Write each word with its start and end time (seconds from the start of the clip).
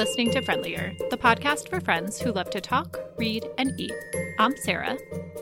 listening 0.00 0.30
to 0.30 0.40
Friendlier, 0.40 0.94
the 1.10 1.18
podcast 1.18 1.68
for 1.68 1.78
friends 1.78 2.18
who 2.18 2.32
love 2.32 2.48
to 2.48 2.60
talk, 2.62 2.98
read, 3.18 3.46
and 3.58 3.78
eat. 3.78 3.92
I'm 4.38 4.56
Sarah. 4.56 4.96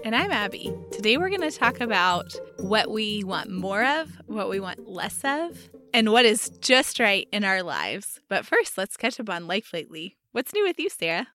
And 0.04 0.16
I'm 0.16 0.32
Abby. 0.32 0.74
Today 0.90 1.16
we're 1.16 1.29
going 1.29 1.48
to 1.48 1.56
talk 1.56 1.80
about 1.80 2.34
what 2.58 2.90
we 2.90 3.22
want 3.22 3.52
more 3.52 3.84
of, 3.84 4.11
what 4.26 4.50
we 4.50 4.58
want 4.58 4.89
less 4.89 5.21
of, 5.22 5.71
and 5.94 6.11
what 6.11 6.25
is 6.25 6.48
just 6.61 6.98
right 6.98 7.29
in 7.30 7.44
our 7.44 7.62
lives. 7.62 8.18
But 8.29 8.44
first, 8.44 8.76
let's 8.76 8.96
catch 8.96 9.21
up 9.21 9.30
on 9.30 9.46
life 9.46 9.72
lately. 9.72 10.16
What's 10.32 10.52
new 10.52 10.64
with 10.64 10.80
you, 10.80 10.90
Sarah? 10.90 11.29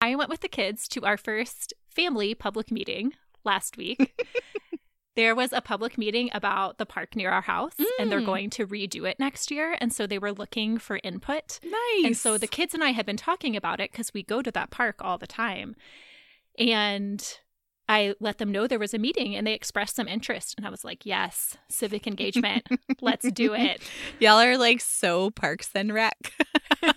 I 0.00 0.16
went 0.16 0.28
with 0.28 0.40
the 0.40 0.48
kids 0.48 0.88
to 0.88 1.04
our 1.04 1.16
first 1.16 1.72
family 1.88 2.34
public 2.34 2.72
meeting 2.72 3.12
last 3.44 3.76
week. 3.76 4.20
there 5.16 5.34
was 5.34 5.52
a 5.52 5.60
public 5.60 5.98
meeting 5.98 6.30
about 6.32 6.78
the 6.78 6.86
park 6.86 7.16
near 7.16 7.30
our 7.30 7.40
house 7.40 7.74
mm. 7.78 7.86
and 7.98 8.12
they're 8.12 8.20
mm. 8.20 8.26
going 8.26 8.50
to 8.50 8.66
redo 8.66 9.08
it 9.08 9.18
next 9.18 9.50
year 9.50 9.76
and 9.80 9.92
so 9.92 10.06
they 10.06 10.18
were 10.18 10.32
looking 10.32 10.78
for 10.78 11.00
input. 11.02 11.58
Nice 11.64 12.04
and 12.04 12.16
so 12.16 12.38
the 12.38 12.46
kids 12.46 12.74
and 12.74 12.84
i 12.84 12.90
had 12.90 13.06
been 13.06 13.16
talking 13.16 13.56
about 13.56 13.80
it 13.80 13.90
because 13.90 14.14
we 14.14 14.22
go 14.22 14.42
to 14.42 14.50
that 14.52 14.70
park 14.70 14.96
all 15.00 15.18
the 15.18 15.26
time. 15.26 15.74
And 16.58 17.26
i 17.88 18.14
let 18.20 18.38
them 18.38 18.52
know 18.52 18.66
there 18.66 18.78
was 18.78 18.94
a 18.94 18.98
meeting 18.98 19.34
and 19.34 19.46
they 19.46 19.54
expressed 19.54 19.96
some 19.96 20.08
interest 20.08 20.54
and 20.56 20.66
i 20.66 20.70
was 20.70 20.84
like 20.84 21.06
yes 21.06 21.56
civic 21.68 22.06
engagement. 22.06 22.66
Let's 23.00 23.30
do 23.32 23.54
it. 23.54 23.80
Y'all 24.20 24.40
are 24.40 24.58
like 24.58 24.80
so 24.80 25.30
parks 25.30 25.70
and 25.74 25.92
rec. 25.92 26.32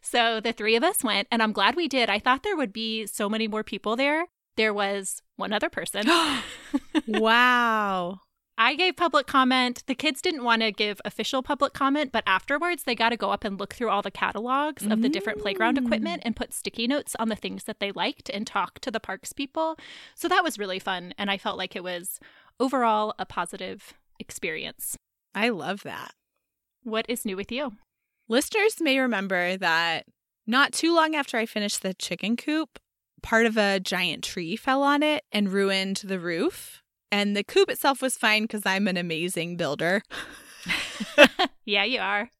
So 0.00 0.40
the 0.40 0.54
three 0.54 0.74
of 0.74 0.82
us 0.82 1.04
went 1.04 1.28
and 1.30 1.42
i'm 1.42 1.52
glad 1.52 1.76
we 1.76 1.86
did. 1.86 2.08
I 2.08 2.18
thought 2.18 2.42
there 2.42 2.56
would 2.56 2.72
be 2.72 3.06
so 3.06 3.28
many 3.28 3.46
more 3.46 3.62
people 3.62 3.94
there 3.94 4.26
there 4.58 4.74
was 4.74 5.22
one 5.36 5.54
other 5.54 5.70
person. 5.70 6.06
wow. 7.08 8.20
I 8.60 8.74
gave 8.74 8.96
public 8.96 9.28
comment. 9.28 9.84
The 9.86 9.94
kids 9.94 10.20
didn't 10.20 10.42
want 10.42 10.62
to 10.62 10.72
give 10.72 11.00
official 11.04 11.44
public 11.44 11.74
comment, 11.74 12.10
but 12.10 12.24
afterwards 12.26 12.82
they 12.82 12.96
got 12.96 13.10
to 13.10 13.16
go 13.16 13.30
up 13.30 13.44
and 13.44 13.58
look 13.58 13.72
through 13.72 13.88
all 13.88 14.02
the 14.02 14.10
catalogs 14.10 14.84
of 14.84 15.00
the 15.00 15.08
different 15.08 15.40
playground 15.40 15.78
mm. 15.78 15.84
equipment 15.84 16.22
and 16.24 16.34
put 16.34 16.52
sticky 16.52 16.88
notes 16.88 17.14
on 17.20 17.28
the 17.28 17.36
things 17.36 17.64
that 17.64 17.78
they 17.78 17.92
liked 17.92 18.28
and 18.28 18.48
talk 18.48 18.80
to 18.80 18.90
the 18.90 18.98
parks 18.98 19.32
people. 19.32 19.78
So 20.16 20.26
that 20.26 20.42
was 20.42 20.58
really 20.58 20.80
fun. 20.80 21.14
And 21.16 21.30
I 21.30 21.38
felt 21.38 21.56
like 21.56 21.76
it 21.76 21.84
was 21.84 22.18
overall 22.58 23.14
a 23.16 23.24
positive 23.24 23.94
experience. 24.18 24.96
I 25.36 25.50
love 25.50 25.84
that. 25.84 26.14
What 26.82 27.06
is 27.08 27.24
new 27.24 27.36
with 27.36 27.52
you? 27.52 27.74
Listeners 28.28 28.80
may 28.80 28.98
remember 28.98 29.56
that 29.56 30.06
not 30.48 30.72
too 30.72 30.92
long 30.92 31.14
after 31.14 31.36
I 31.36 31.46
finished 31.46 31.82
the 31.82 31.94
chicken 31.94 32.36
coop, 32.36 32.80
part 33.22 33.46
of 33.46 33.56
a 33.56 33.80
giant 33.80 34.24
tree 34.24 34.56
fell 34.56 34.82
on 34.82 35.02
it 35.02 35.24
and 35.32 35.52
ruined 35.52 36.02
the 36.04 36.20
roof. 36.20 36.82
And 37.10 37.36
the 37.36 37.44
coop 37.44 37.70
itself 37.70 38.02
was 38.02 38.16
fine 38.16 38.42
because 38.42 38.66
I'm 38.66 38.86
an 38.86 38.96
amazing 38.96 39.56
builder. 39.56 40.02
yeah, 41.64 41.84
you 41.84 42.00
are. 42.00 42.30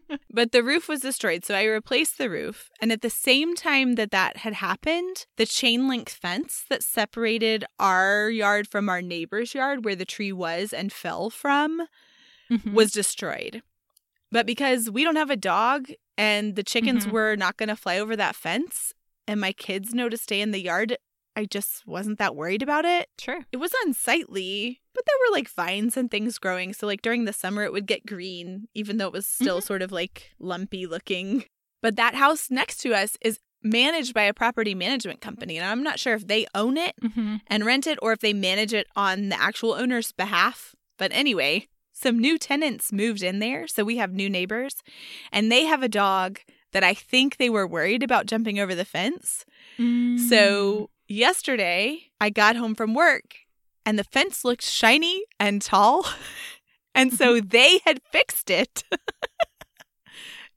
but 0.30 0.52
the 0.52 0.62
roof 0.62 0.88
was 0.88 1.00
destroyed, 1.00 1.44
so 1.44 1.54
I 1.54 1.64
replaced 1.64 2.18
the 2.18 2.30
roof. 2.30 2.70
And 2.80 2.92
at 2.92 3.02
the 3.02 3.10
same 3.10 3.54
time 3.54 3.94
that 3.96 4.10
that 4.10 4.38
had 4.38 4.54
happened, 4.54 5.26
the 5.36 5.46
chain 5.46 5.88
link 5.88 6.08
fence 6.08 6.64
that 6.70 6.82
separated 6.82 7.64
our 7.78 8.30
yard 8.30 8.68
from 8.68 8.88
our 8.88 9.02
neighbor's 9.02 9.54
yard, 9.54 9.84
where 9.84 9.96
the 9.96 10.04
tree 10.04 10.32
was 10.32 10.72
and 10.72 10.92
fell 10.92 11.30
from, 11.30 11.86
mm-hmm. 12.50 12.74
was 12.74 12.92
destroyed. 12.92 13.62
But 14.30 14.46
because 14.46 14.90
we 14.90 15.04
don't 15.04 15.16
have 15.16 15.30
a 15.30 15.36
dog 15.36 15.88
and 16.16 16.56
the 16.56 16.62
chickens 16.62 17.04
mm-hmm. 17.04 17.12
were 17.12 17.36
not 17.36 17.56
going 17.56 17.68
to 17.68 17.76
fly 17.76 17.98
over 17.98 18.16
that 18.16 18.36
fence, 18.36 18.94
and 19.26 19.40
my 19.40 19.52
kids 19.52 19.94
know 19.94 20.08
to 20.08 20.16
stay 20.16 20.40
in 20.40 20.50
the 20.50 20.62
yard, 20.62 20.96
I 21.34 21.46
just 21.46 21.86
wasn't 21.86 22.18
that 22.18 22.36
worried 22.36 22.62
about 22.62 22.84
it. 22.84 23.08
Sure. 23.18 23.40
It 23.52 23.56
was 23.56 23.72
unsightly, 23.84 24.80
but 24.94 25.04
there 25.06 25.16
were 25.20 25.34
like 25.34 25.48
vines 25.48 25.96
and 25.96 26.10
things 26.10 26.38
growing. 26.38 26.72
So, 26.72 26.86
like 26.86 27.02
during 27.02 27.24
the 27.24 27.32
summer, 27.32 27.62
it 27.64 27.72
would 27.72 27.86
get 27.86 28.06
green, 28.06 28.68
even 28.74 28.98
though 28.98 29.06
it 29.06 29.12
was 29.12 29.26
still 29.26 29.58
mm-hmm. 29.58 29.66
sort 29.66 29.82
of 29.82 29.92
like 29.92 30.32
lumpy 30.38 30.86
looking. 30.86 31.44
But 31.80 31.96
that 31.96 32.14
house 32.14 32.48
next 32.50 32.78
to 32.82 32.94
us 32.94 33.16
is 33.20 33.40
managed 33.62 34.14
by 34.14 34.22
a 34.22 34.34
property 34.34 34.74
management 34.74 35.20
company. 35.20 35.56
And 35.56 35.66
I'm 35.66 35.82
not 35.82 35.98
sure 35.98 36.14
if 36.14 36.26
they 36.26 36.46
own 36.54 36.76
it 36.76 36.94
mm-hmm. 37.02 37.36
and 37.46 37.66
rent 37.66 37.86
it 37.86 37.98
or 38.02 38.12
if 38.12 38.20
they 38.20 38.32
manage 38.32 38.72
it 38.72 38.86
on 38.96 39.28
the 39.28 39.40
actual 39.40 39.72
owner's 39.72 40.12
behalf. 40.12 40.74
But 40.98 41.10
anyway, 41.12 41.68
some 41.92 42.18
new 42.18 42.38
tenants 42.38 42.92
moved 42.92 43.22
in 43.22 43.38
there. 43.38 43.66
So 43.66 43.84
we 43.84 43.96
have 43.98 44.12
new 44.12 44.28
neighbors, 44.28 44.76
and 45.30 45.50
they 45.50 45.64
have 45.64 45.82
a 45.82 45.88
dog 45.88 46.40
that 46.72 46.84
I 46.84 46.94
think 46.94 47.36
they 47.36 47.50
were 47.50 47.66
worried 47.66 48.02
about 48.02 48.26
jumping 48.26 48.58
over 48.58 48.74
the 48.74 48.84
fence. 48.84 49.44
Mm. 49.78 50.18
So 50.18 50.90
yesterday, 51.08 52.10
I 52.20 52.30
got 52.30 52.56
home 52.56 52.74
from 52.74 52.94
work 52.94 53.36
and 53.84 53.98
the 53.98 54.04
fence 54.04 54.44
looked 54.44 54.64
shiny 54.64 55.24
and 55.38 55.62
tall. 55.62 56.06
and 56.94 57.12
so 57.12 57.40
they 57.40 57.80
had 57.84 58.00
fixed 58.10 58.50
it. 58.50 58.84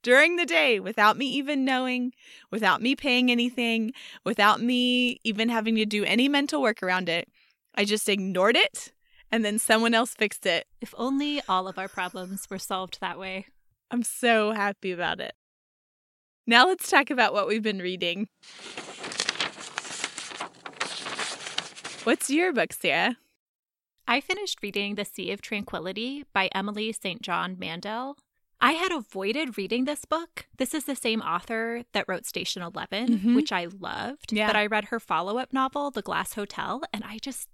during 0.05 0.35
the 0.35 0.45
day 0.45 0.79
without 0.79 1.17
me 1.17 1.25
even 1.25 1.65
knowing, 1.65 2.13
without 2.51 2.79
me 2.79 2.95
paying 2.95 3.31
anything, 3.31 3.91
without 4.23 4.61
me 4.61 5.19
even 5.23 5.49
having 5.49 5.75
to 5.75 5.85
do 5.85 6.05
any 6.05 6.29
mental 6.29 6.61
work 6.61 6.83
around 6.83 7.09
it. 7.09 7.27
I 7.73 7.85
just 7.85 8.07
ignored 8.07 8.55
it 8.55 8.93
and 9.31 9.43
then 9.43 9.57
someone 9.57 9.95
else 9.95 10.13
fixed 10.13 10.45
it. 10.45 10.67
If 10.79 10.93
only 10.95 11.41
all 11.49 11.67
of 11.67 11.79
our 11.79 11.87
problems 11.87 12.47
were 12.51 12.59
solved 12.59 12.99
that 13.01 13.17
way. 13.17 13.47
I'm 13.89 14.03
so 14.03 14.51
happy 14.51 14.91
about 14.91 15.19
it. 15.19 15.33
Now 16.47 16.67
let's 16.67 16.89
talk 16.91 17.09
about 17.09 17.33
what 17.33 17.47
we've 17.47 17.63
been 17.63 17.79
reading. 17.79 18.28
What's 22.03 22.29
your 22.29 22.53
book, 22.53 22.72
Sarah? 22.72 23.17
I 24.07 24.22
finished 24.22 24.59
reading 24.61 24.94
The 24.94 25.05
Sea 25.05 25.31
of 25.31 25.41
Tranquility 25.41 26.23
by 26.34 26.50
Emily 26.53 26.91
St. 26.91 27.23
John 27.23 27.57
Mandel. 27.57 28.17
I 28.61 28.73
had 28.73 28.91
avoided 28.91 29.57
reading 29.57 29.85
this 29.85 30.05
book. 30.05 30.45
This 30.57 30.75
is 30.75 30.84
the 30.84 30.95
same 30.95 31.22
author 31.22 31.81
that 31.94 32.05
wrote 32.07 32.28
Station 32.28 32.61
11, 32.61 33.07
mm-hmm. 33.09 33.35
which 33.35 33.51
I 33.51 33.66
loved. 33.79 34.31
Yeah. 34.31 34.45
But 34.45 34.55
I 34.55 34.67
read 34.67 34.85
her 34.85 35.00
follow 35.00 35.39
up 35.39 35.51
novel, 35.51 35.89
The 35.89 36.03
Glass 36.03 36.34
Hotel, 36.35 36.84
and 36.94 37.03
I 37.03 37.17
just 37.17 37.50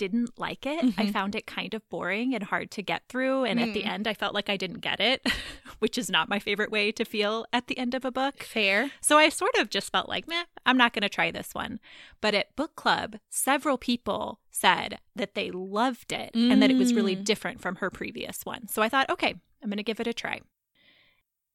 didn't 0.00 0.38
like 0.38 0.64
it. 0.64 0.82
Mm-hmm. 0.82 0.98
I 0.98 1.12
found 1.12 1.34
it 1.34 1.46
kind 1.46 1.74
of 1.74 1.86
boring 1.90 2.34
and 2.34 2.42
hard 2.42 2.70
to 2.70 2.82
get 2.82 3.02
through. 3.10 3.44
And 3.44 3.60
mm. 3.60 3.68
at 3.68 3.74
the 3.74 3.82
mm. 3.82 3.86
end, 3.86 4.08
I 4.08 4.14
felt 4.14 4.32
like 4.32 4.48
I 4.48 4.56
didn't 4.56 4.80
get 4.80 4.98
it, 4.98 5.26
which 5.78 5.98
is 5.98 6.08
not 6.08 6.30
my 6.30 6.38
favorite 6.38 6.70
way 6.70 6.90
to 6.92 7.04
feel 7.04 7.44
at 7.52 7.66
the 7.66 7.76
end 7.76 7.94
of 7.94 8.06
a 8.06 8.10
book. 8.10 8.42
Fair. 8.42 8.92
So 9.02 9.18
I 9.18 9.28
sort 9.28 9.54
of 9.58 9.68
just 9.68 9.92
felt 9.92 10.08
like, 10.08 10.26
meh, 10.26 10.44
I'm 10.64 10.78
not 10.78 10.94
going 10.94 11.02
to 11.02 11.10
try 11.10 11.30
this 11.30 11.52
one. 11.52 11.80
But 12.22 12.34
at 12.34 12.56
book 12.56 12.76
club, 12.76 13.18
several 13.28 13.76
people 13.76 14.40
said 14.50 15.00
that 15.14 15.34
they 15.34 15.50
loved 15.50 16.12
it 16.12 16.32
mm. 16.32 16.50
and 16.50 16.62
that 16.62 16.70
it 16.70 16.78
was 16.78 16.94
really 16.94 17.14
mm. 17.14 17.22
different 17.22 17.60
from 17.60 17.76
her 17.76 17.90
previous 17.90 18.46
one. 18.46 18.68
So 18.68 18.80
I 18.80 18.88
thought, 18.88 19.10
okay, 19.10 19.34
I'm 19.62 19.68
going 19.68 19.76
to 19.76 19.82
give 19.82 20.00
it 20.00 20.06
a 20.06 20.14
try. 20.14 20.40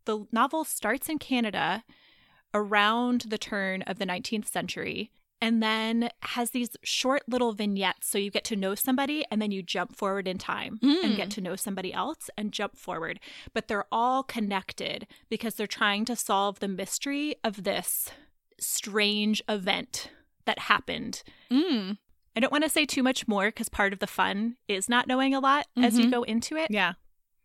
The 0.05 0.27
novel 0.31 0.65
starts 0.65 1.09
in 1.09 1.17
Canada 1.17 1.83
around 2.53 3.21
the 3.21 3.39
turn 3.39 3.81
of 3.81 3.97
the 3.97 4.05
19th 4.05 4.47
century 4.47 5.09
and 5.41 5.61
then 5.61 6.09
has 6.21 6.51
these 6.51 6.69
short 6.83 7.23
little 7.27 7.53
vignettes 7.53 8.07
so 8.07 8.17
you 8.17 8.31
get 8.31 8.43
to 8.45 8.55
know 8.55 8.75
somebody 8.75 9.25
and 9.29 9.41
then 9.41 9.51
you 9.51 9.61
jump 9.61 9.95
forward 9.95 10.27
in 10.27 10.37
time 10.37 10.79
mm. 10.81 11.03
and 11.03 11.15
get 11.15 11.29
mm. 11.29 11.33
to 11.33 11.41
know 11.41 11.55
somebody 11.55 11.93
else 11.93 12.29
and 12.37 12.51
jump 12.51 12.77
forward 12.77 13.19
but 13.53 13.67
they're 13.67 13.85
all 13.91 14.23
connected 14.23 15.07
because 15.29 15.55
they're 15.55 15.67
trying 15.67 16.05
to 16.05 16.15
solve 16.15 16.59
the 16.59 16.67
mystery 16.67 17.35
of 17.43 17.63
this 17.63 18.09
strange 18.59 19.41
event 19.49 20.09
that 20.45 20.59
happened 20.59 21.23
mm. 21.51 21.97
i 22.35 22.39
don't 22.39 22.51
want 22.51 22.63
to 22.63 22.69
say 22.69 22.85
too 22.85 23.03
much 23.03 23.27
more 23.27 23.47
because 23.47 23.69
part 23.69 23.93
of 23.93 23.99
the 23.99 24.07
fun 24.07 24.55
is 24.67 24.89
not 24.89 25.07
knowing 25.07 25.33
a 25.33 25.39
lot 25.39 25.67
mm-hmm. 25.77 25.83
as 25.83 25.97
you 25.97 26.05
mm-hmm. 26.05 26.11
go 26.11 26.23
into 26.23 26.55
it 26.55 26.71
yeah 26.71 26.93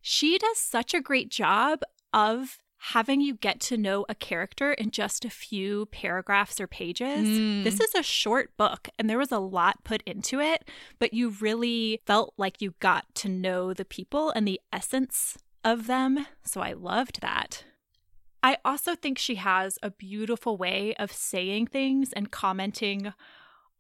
she 0.00 0.38
does 0.38 0.58
such 0.58 0.94
a 0.94 1.00
great 1.00 1.28
job 1.28 1.80
of 2.12 2.58
having 2.82 3.20
you 3.20 3.34
get 3.34 3.60
to 3.60 3.76
know 3.76 4.06
a 4.08 4.14
character 4.14 4.72
in 4.72 4.90
just 4.90 5.26
a 5.26 5.30
few 5.30 5.84
paragraphs 5.86 6.58
or 6.58 6.66
pages. 6.66 7.28
Mm. 7.28 7.62
This 7.62 7.78
is 7.78 7.94
a 7.94 8.02
short 8.02 8.56
book 8.56 8.88
and 8.98 9.08
there 9.08 9.18
was 9.18 9.30
a 9.30 9.38
lot 9.38 9.84
put 9.84 10.02
into 10.06 10.40
it, 10.40 10.64
but 10.98 11.12
you 11.12 11.28
really 11.40 12.00
felt 12.06 12.32
like 12.38 12.62
you 12.62 12.74
got 12.80 13.04
to 13.16 13.28
know 13.28 13.74
the 13.74 13.84
people 13.84 14.30
and 14.30 14.48
the 14.48 14.60
essence 14.72 15.36
of 15.62 15.86
them. 15.88 16.26
So 16.42 16.62
I 16.62 16.72
loved 16.72 17.20
that. 17.20 17.64
I 18.42 18.56
also 18.64 18.94
think 18.94 19.18
she 19.18 19.34
has 19.34 19.78
a 19.82 19.90
beautiful 19.90 20.56
way 20.56 20.94
of 20.98 21.12
saying 21.12 21.66
things 21.66 22.14
and 22.14 22.30
commenting 22.30 23.12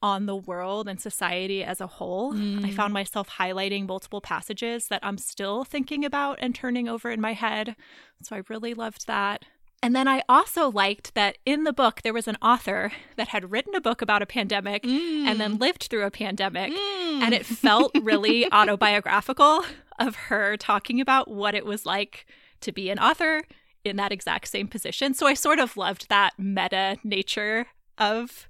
on 0.02 0.26
the 0.26 0.36
world 0.36 0.88
and 0.88 1.00
society 1.00 1.62
as 1.62 1.80
a 1.80 1.86
whole. 1.86 2.32
Mm. 2.32 2.64
I 2.64 2.70
found 2.70 2.92
myself 2.94 3.28
highlighting 3.38 3.86
multiple 3.86 4.20
passages 4.20 4.88
that 4.88 5.00
I'm 5.02 5.18
still 5.18 5.64
thinking 5.64 6.04
about 6.04 6.38
and 6.40 6.54
turning 6.54 6.88
over 6.88 7.10
in 7.10 7.20
my 7.20 7.34
head. 7.34 7.76
So 8.22 8.36
I 8.36 8.42
really 8.48 8.74
loved 8.74 9.06
that. 9.06 9.44
And 9.82 9.96
then 9.96 10.06
I 10.06 10.22
also 10.28 10.70
liked 10.70 11.14
that 11.14 11.38
in 11.46 11.64
the 11.64 11.72
book, 11.72 12.02
there 12.02 12.12
was 12.12 12.28
an 12.28 12.36
author 12.42 12.92
that 13.16 13.28
had 13.28 13.50
written 13.50 13.74
a 13.74 13.80
book 13.80 14.02
about 14.02 14.20
a 14.20 14.26
pandemic 14.26 14.82
mm. 14.82 15.24
and 15.26 15.40
then 15.40 15.56
mm. 15.56 15.60
lived 15.60 15.84
through 15.84 16.04
a 16.04 16.10
pandemic. 16.10 16.72
Mm. 16.72 17.22
And 17.22 17.34
it 17.34 17.46
felt 17.46 17.92
really 18.02 18.46
autobiographical 18.52 19.64
of 19.98 20.16
her 20.16 20.56
talking 20.56 21.00
about 21.00 21.30
what 21.30 21.54
it 21.54 21.64
was 21.64 21.86
like 21.86 22.26
to 22.60 22.72
be 22.72 22.90
an 22.90 22.98
author 22.98 23.42
in 23.84 23.96
that 23.96 24.12
exact 24.12 24.48
same 24.48 24.68
position. 24.68 25.14
So 25.14 25.26
I 25.26 25.34
sort 25.34 25.58
of 25.58 25.76
loved 25.76 26.08
that 26.10 26.34
meta 26.38 26.98
nature 27.02 27.66
of 27.96 28.48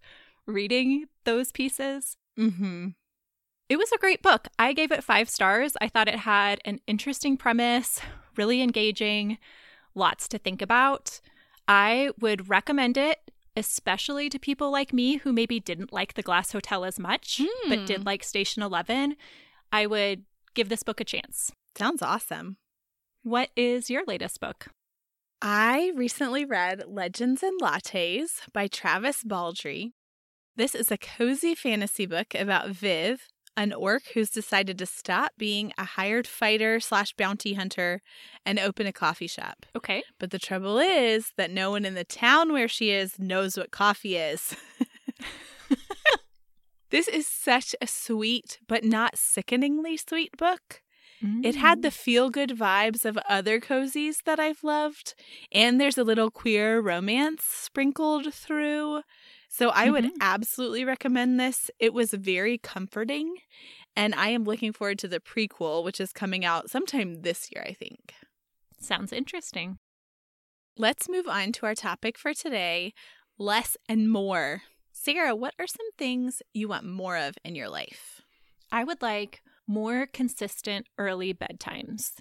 reading 0.50 1.06
those 1.24 1.52
pieces. 1.52 2.16
Mm-hmm. 2.38 2.88
It 3.68 3.76
was 3.78 3.92
a 3.92 3.98
great 3.98 4.22
book. 4.22 4.48
I 4.58 4.72
gave 4.72 4.90
it 4.90 5.04
five 5.04 5.28
stars. 5.28 5.74
I 5.80 5.88
thought 5.88 6.08
it 6.08 6.20
had 6.20 6.60
an 6.64 6.80
interesting 6.86 7.36
premise, 7.36 8.00
really 8.36 8.62
engaging, 8.62 9.38
lots 9.94 10.26
to 10.28 10.38
think 10.38 10.60
about. 10.60 11.20
I 11.68 12.10
would 12.20 12.48
recommend 12.48 12.96
it, 12.96 13.18
especially 13.56 14.28
to 14.30 14.38
people 14.40 14.70
like 14.72 14.92
me 14.92 15.16
who 15.18 15.32
maybe 15.32 15.60
didn't 15.60 15.92
like 15.92 16.14
the 16.14 16.22
Glass 16.22 16.50
Hotel 16.52 16.84
as 16.84 16.98
much, 16.98 17.40
but 17.68 17.86
did 17.86 18.00
Hmm. 18.00 18.06
like 18.06 18.24
Station 18.24 18.62
11. 18.62 19.16
I 19.72 19.86
would 19.86 20.24
give 20.54 20.68
this 20.68 20.82
book 20.82 21.00
a 21.00 21.04
chance. 21.04 21.52
Sounds 21.76 22.02
awesome. 22.02 22.56
What 23.22 23.50
is 23.54 23.88
your 23.90 24.02
latest 24.04 24.40
book? 24.40 24.66
I 25.42 25.92
recently 25.94 26.44
read 26.44 26.84
Legends 26.88 27.42
and 27.42 27.60
Lattes 27.60 28.40
by 28.52 28.66
Travis 28.66 29.22
Baldree. 29.24 29.92
This 30.56 30.74
is 30.74 30.90
a 30.90 30.98
cozy 30.98 31.54
fantasy 31.54 32.06
book 32.06 32.34
about 32.34 32.70
Viv, 32.70 33.28
an 33.56 33.72
orc 33.72 34.02
who's 34.14 34.30
decided 34.30 34.78
to 34.78 34.86
stop 34.86 35.32
being 35.38 35.72
a 35.78 35.84
hired 35.84 36.26
fighter 36.26 36.80
slash 36.80 37.12
bounty 37.14 37.54
hunter 37.54 38.02
and 38.44 38.58
open 38.58 38.86
a 38.86 38.92
coffee 38.92 39.26
shop. 39.26 39.66
Okay. 39.76 40.02
But 40.18 40.30
the 40.30 40.38
trouble 40.38 40.78
is 40.78 41.32
that 41.36 41.50
no 41.50 41.70
one 41.70 41.84
in 41.84 41.94
the 41.94 42.04
town 42.04 42.52
where 42.52 42.68
she 42.68 42.90
is 42.90 43.18
knows 43.18 43.56
what 43.56 43.70
coffee 43.70 44.16
is. 44.16 44.56
this 46.90 47.08
is 47.08 47.26
such 47.26 47.74
a 47.80 47.86
sweet 47.86 48.58
but 48.66 48.84
not 48.84 49.16
sickeningly 49.16 49.96
sweet 49.96 50.36
book. 50.36 50.82
It 51.22 51.54
had 51.54 51.82
the 51.82 51.88
mm. 51.88 51.92
feel 51.92 52.30
good 52.30 52.50
vibes 52.50 53.04
of 53.04 53.18
other 53.28 53.60
cozies 53.60 54.22
that 54.24 54.40
I've 54.40 54.64
loved, 54.64 55.14
and 55.52 55.78
there's 55.78 55.98
a 55.98 56.04
little 56.04 56.30
queer 56.30 56.80
romance 56.80 57.44
sprinkled 57.44 58.32
through. 58.32 59.02
So 59.52 59.70
I 59.70 59.90
would 59.90 60.04
Mhm. 60.04 60.20
absolutely 60.20 60.84
recommend 60.84 61.40
this. 61.40 61.70
It 61.80 61.92
was 61.92 62.12
very 62.12 62.56
comforting, 62.56 63.34
and 63.96 64.14
I 64.14 64.28
am 64.28 64.44
looking 64.44 64.72
forward 64.72 64.98
to 65.00 65.08
the 65.08 65.18
prequel, 65.18 65.82
which 65.82 66.00
is 66.00 66.12
coming 66.12 66.44
out 66.44 66.70
sometime 66.70 67.22
this 67.22 67.50
year, 67.50 67.64
I 67.66 67.72
think. 67.72 68.14
Sounds 68.78 69.12
interesting. 69.12 69.78
Let's 70.76 71.08
move 71.08 71.26
on 71.26 71.50
to 71.52 71.66
our 71.66 71.74
topic 71.74 72.16
for 72.16 72.32
today 72.32 72.94
less 73.38 73.76
and 73.88 74.08
more. 74.10 74.62
Sarah, 74.92 75.34
what 75.34 75.54
are 75.58 75.66
some 75.66 75.90
things 75.98 76.42
you 76.54 76.68
want 76.68 76.84
more 76.84 77.16
of 77.16 77.36
in 77.44 77.56
your 77.56 77.68
life? 77.68 78.22
I 78.70 78.84
would 78.84 79.02
like 79.02 79.42
more 79.66 80.06
consistent 80.06 80.86
early 80.96 81.34
bedtimes. 81.34 82.20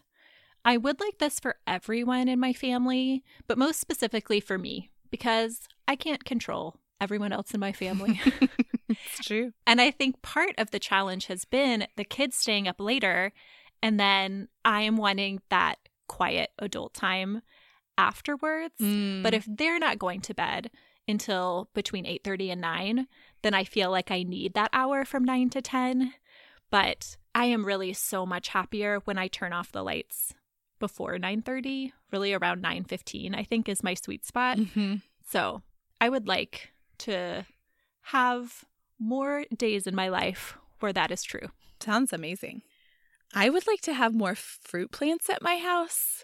I 0.65 0.77
would 0.77 0.99
like 0.99 1.19
this 1.19 1.39
for 1.39 1.57
everyone 1.67 2.27
in 2.27 2.39
my 2.39 2.53
family, 2.53 3.23
but 3.47 3.57
most 3.57 3.79
specifically 3.79 4.39
for 4.39 4.57
me, 4.57 4.89
because 5.11 5.67
I 5.87 5.95
can't 5.95 6.25
control 6.25 6.79
everyone 7.01 7.31
else 7.31 7.53
in 7.53 7.59
my 7.59 7.71
family. 7.71 8.19
It's 8.89 9.19
true. 9.27 9.53
and 9.67 9.79
I 9.79 9.91
think 9.91 10.21
part 10.23 10.55
of 10.57 10.71
the 10.71 10.79
challenge 10.79 11.27
has 11.27 11.45
been 11.45 11.85
the 11.95 12.03
kids 12.03 12.35
staying 12.35 12.67
up 12.67 12.77
later, 12.79 13.31
and 13.83 13.99
then 13.99 14.47
I 14.65 14.81
am 14.81 14.97
wanting 14.97 15.41
that 15.49 15.75
quiet 16.07 16.49
adult 16.57 16.95
time 16.95 17.43
afterwards. 17.99 18.73
Mm. 18.81 19.21
But 19.21 19.33
if 19.35 19.45
they're 19.47 19.77
not 19.77 19.99
going 19.99 20.21
to 20.21 20.33
bed 20.33 20.71
until 21.07 21.69
between 21.75 22.05
8:30 22.05 22.51
and 22.51 22.61
9, 22.61 23.07
then 23.43 23.53
I 23.53 23.63
feel 23.63 23.91
like 23.91 24.09
I 24.09 24.23
need 24.23 24.53
that 24.55 24.71
hour 24.73 25.05
from 25.05 25.23
9 25.23 25.49
to 25.51 25.61
10. 25.61 26.13
But 26.71 27.15
I 27.35 27.45
am 27.45 27.65
really 27.65 27.93
so 27.93 28.25
much 28.25 28.49
happier 28.49 28.99
when 29.05 29.17
I 29.19 29.27
turn 29.27 29.53
off 29.53 29.71
the 29.71 29.83
lights 29.83 30.33
before 30.79 31.17
9:30, 31.19 31.93
really 32.11 32.33
around 32.33 32.61
9:15 32.63 33.35
I 33.35 33.43
think 33.43 33.69
is 33.69 33.83
my 33.83 33.93
sweet 33.93 34.25
spot. 34.25 34.57
Mhm. 34.57 35.01
So, 35.27 35.61
I 36.01 36.09
would 36.09 36.27
like 36.27 36.71
to 36.99 37.45
have 38.03 38.63
more 38.99 39.45
days 39.55 39.87
in 39.87 39.95
my 39.95 40.09
life 40.09 40.57
where 40.79 40.93
that 40.93 41.11
is 41.11 41.23
true. 41.23 41.49
Sounds 41.79 42.11
amazing. 42.13 42.61
I 43.33 43.49
would 43.49 43.67
like 43.67 43.81
to 43.81 43.93
have 43.93 44.13
more 44.13 44.35
fruit 44.35 44.91
plants 44.91 45.29
at 45.29 45.41
my 45.41 45.57
house. 45.57 46.23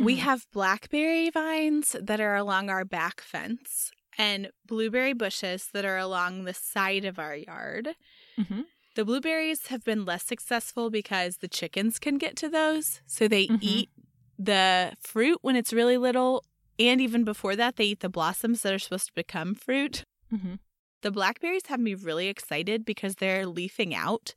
We 0.00 0.16
Hmm. 0.16 0.20
have 0.20 0.46
blackberry 0.52 1.30
vines 1.30 1.96
that 2.00 2.20
are 2.20 2.36
along 2.36 2.70
our 2.70 2.84
back 2.84 3.20
fence 3.20 3.90
and 4.16 4.50
blueberry 4.66 5.12
bushes 5.12 5.68
that 5.72 5.84
are 5.84 5.98
along 5.98 6.44
the 6.44 6.54
side 6.54 7.04
of 7.04 7.18
our 7.18 7.36
yard. 7.36 7.96
Mhm. 8.38 8.64
The 8.94 9.04
blueberries 9.04 9.66
have 9.68 9.84
been 9.84 10.04
less 10.04 10.24
successful 10.24 10.90
because 10.90 11.38
the 11.38 11.48
chickens 11.48 11.98
can 11.98 12.18
get 12.18 12.36
to 12.36 12.48
those. 12.48 13.00
So 13.06 13.28
they 13.28 13.46
Mhm. 13.48 13.58
eat 13.60 13.90
the 14.38 14.94
fruit 15.00 15.38
when 15.42 15.56
it's 15.56 15.72
really 15.72 15.96
little. 15.98 16.44
And 16.80 17.00
even 17.00 17.24
before 17.24 17.56
that, 17.56 17.76
they 17.76 17.84
eat 17.86 18.00
the 18.00 18.08
blossoms 18.08 18.62
that 18.62 18.74
are 18.74 18.80
supposed 18.80 19.06
to 19.08 19.14
become 19.14 19.54
fruit. 19.54 20.04
Mhm. 20.32 20.58
The 21.02 21.12
blackberries 21.12 21.66
have 21.68 21.80
me 21.80 21.94
really 21.94 22.28
excited 22.28 22.84
because 22.84 23.16
they're 23.16 23.46
leafing 23.46 23.94
out 23.94 24.34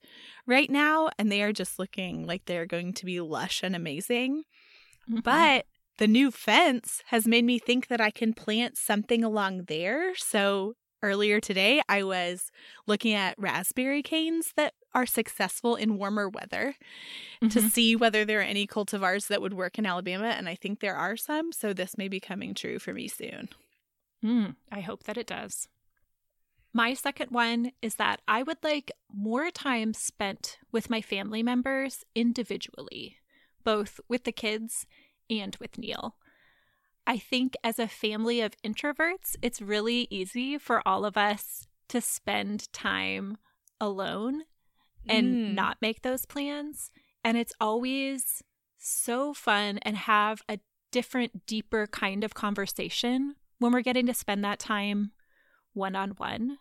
right 0.47 0.69
now 0.69 1.09
and 1.17 1.31
they 1.31 1.43
are 1.43 1.53
just 1.53 1.79
looking 1.79 2.25
like 2.25 2.45
they're 2.45 2.65
going 2.65 2.93
to 2.93 3.05
be 3.05 3.19
lush 3.19 3.63
and 3.63 3.75
amazing. 3.75 4.43
Mhm. 5.09 5.21
But 5.23 5.65
the 5.97 6.07
new 6.07 6.31
fence 6.31 7.01
has 7.07 7.27
made 7.27 7.45
me 7.45 7.59
think 7.59 7.87
that 7.87 8.01
I 8.01 8.11
can 8.11 8.33
plant 8.33 8.77
something 8.77 9.23
along 9.23 9.65
there. 9.65 10.15
So 10.15 10.75
earlier 11.01 11.39
today, 11.39 11.81
I 11.89 12.03
was 12.03 12.49
looking 12.87 13.13
at 13.13 13.35
raspberry 13.37 14.03
canes 14.03 14.53
that 14.55 14.73
are 14.93 15.05
successful 15.05 15.75
in 15.75 15.97
warmer 15.97 16.29
weather 16.29 16.75
to 17.41 17.59
Mhm. 17.59 17.69
see 17.71 17.95
whether 17.95 18.23
there 18.25 18.39
are 18.39 18.43
any 18.43 18.67
cultivars 18.67 19.27
that 19.27 19.41
would 19.41 19.53
work 19.53 19.77
in 19.77 19.85
Alabama. 19.85 20.27
And 20.27 20.47
I 20.47 20.55
think 20.55 20.79
there 20.79 20.95
are 20.95 21.17
some. 21.17 21.51
So 21.51 21.73
this 21.73 21.97
may 21.97 22.07
be 22.07 22.19
coming 22.19 22.53
true 22.53 22.79
for 22.79 22.93
me 22.93 23.07
soon. 23.07 23.49
Mm, 24.23 24.55
I 24.71 24.81
hope 24.81 25.03
that 25.03 25.17
it 25.17 25.27
does. 25.27 25.67
My 26.71 26.93
second 26.93 27.31
one 27.31 27.71
is 27.81 27.95
that 27.95 28.21
I 28.27 28.41
would 28.41 28.63
like 28.63 28.91
more 29.11 29.51
time 29.51 29.93
spent 29.93 30.57
with 30.71 30.89
my 30.89 31.01
family 31.01 31.43
members 31.43 32.03
individually, 32.15 33.17
both 33.63 33.99
with 34.07 34.23
the 34.23 34.31
kids 34.31 34.87
and 35.29 35.55
with 35.57 35.77
Neil. 35.77 36.17
I 37.05 37.17
think 37.17 37.55
as 37.63 37.79
a 37.79 37.87
family 37.87 38.41
of 38.41 38.59
introverts, 38.63 39.35
it's 39.41 39.61
really 39.61 40.07
easy 40.09 40.57
for 40.57 40.81
all 40.87 41.05
of 41.05 41.17
us 41.17 41.67
to 41.89 42.01
spend 42.01 42.71
time 42.73 43.37
alone 43.79 44.45
and 45.07 45.35
Mm. 45.35 45.53
not 45.53 45.77
make 45.81 46.01
those 46.01 46.25
plans. 46.25 46.91
And 47.23 47.37
it's 47.37 47.53
always 47.59 48.41
so 48.77 49.33
fun 49.33 49.77
and 49.83 49.95
have 49.97 50.41
a 50.49 50.59
different, 50.91 51.45
deeper 51.45 51.87
kind 51.87 52.23
of 52.23 52.33
conversation 52.33 53.35
when 53.59 53.71
we're 53.71 53.81
getting 53.81 54.05
to 54.07 54.13
spend 54.13 54.43
that 54.43 54.59
time 54.59 55.11
one 55.73 55.95
on 55.95 56.11
one. 56.11 56.57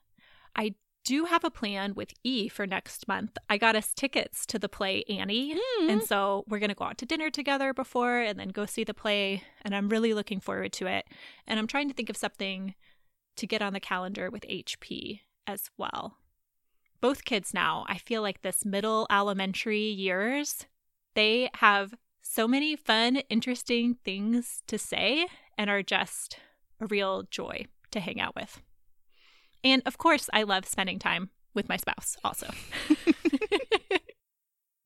I 0.56 0.74
do 1.04 1.24
have 1.24 1.42
a 1.42 1.50
plan 1.50 1.94
with 1.94 2.12
E 2.22 2.48
for 2.48 2.64
next 2.64 3.08
month. 3.08 3.36
I 3.50 3.58
got 3.58 3.74
us 3.74 3.92
tickets 3.92 4.46
to 4.46 4.58
the 4.58 4.68
play 4.68 5.02
Annie. 5.08 5.58
And 5.88 6.02
so 6.04 6.44
we're 6.46 6.61
going 6.61 6.68
to 6.68 6.76
go 6.76 6.84
out 6.84 6.99
to 6.99 7.06
dinner 7.06 7.28
together 7.28 7.75
before 7.75 8.20
and 8.20 8.38
then 8.38 8.50
go 8.50 8.66
see 8.66 8.84
the 8.84 8.94
play. 8.94 9.42
And 9.62 9.75
I'm 9.75 9.88
really 9.88 10.14
looking 10.14 10.38
forward 10.38 10.72
to 10.75 10.87
it. 10.87 11.04
And 11.46 11.58
I'm 11.58 11.66
trying 11.66 11.88
to 11.88 11.94
think 11.94 12.08
of 12.08 12.16
something 12.16 12.76
to 13.37 13.46
get 13.49 13.62
on 13.62 13.72
the 13.72 13.80
calendar 13.80 14.30
with 14.30 14.44
HP 14.49 15.22
as 15.46 15.70
well. 15.76 16.18
Both 17.02 17.25
kids 17.25 17.52
now, 17.52 17.85
I 17.88 17.99
feel 17.99 18.23
like 18.23 18.40
this 18.40 18.64
middle 18.64 19.09
elementary 19.11 19.90
years, 19.90 20.66
they 21.14 21.50
have 21.56 21.94
so 22.23 22.47
many 22.47 22.76
fun, 22.76 23.16
interesting 23.28 23.97
things 24.04 24.62
to 24.68 24.78
say 24.78 25.26
and 25.59 25.68
are 25.68 25.82
just 25.82 26.38
a 26.80 26.87
real 26.87 27.25
joy 27.28 27.66
to 27.90 27.99
hang 27.99 28.21
out 28.21 28.37
with. 28.37 28.62
And 29.64 29.82
of 29.85 29.99
course, 29.99 30.30
I 30.32 30.44
love 30.44 30.64
spending 30.64 31.00
time 31.00 31.30
with 31.54 31.68
my 31.68 31.76
spouse 31.76 32.16
also. 32.25 32.50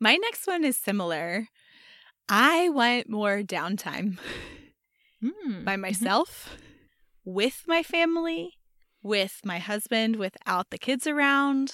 My 0.01 0.17
next 0.17 0.47
one 0.47 0.65
is 0.65 0.77
similar. 0.77 1.49
I 2.29 2.69
want 2.71 3.09
more 3.09 3.43
downtime 3.43 4.19
Mm. 5.25 5.65
by 5.65 5.77
myself, 5.77 6.59
with 7.25 7.63
my 7.67 7.83
family, 7.83 8.59
with 9.03 9.41
my 9.45 9.59
husband, 9.59 10.17
without 10.17 10.69
the 10.71 10.77
kids 10.77 11.07
around, 11.07 11.73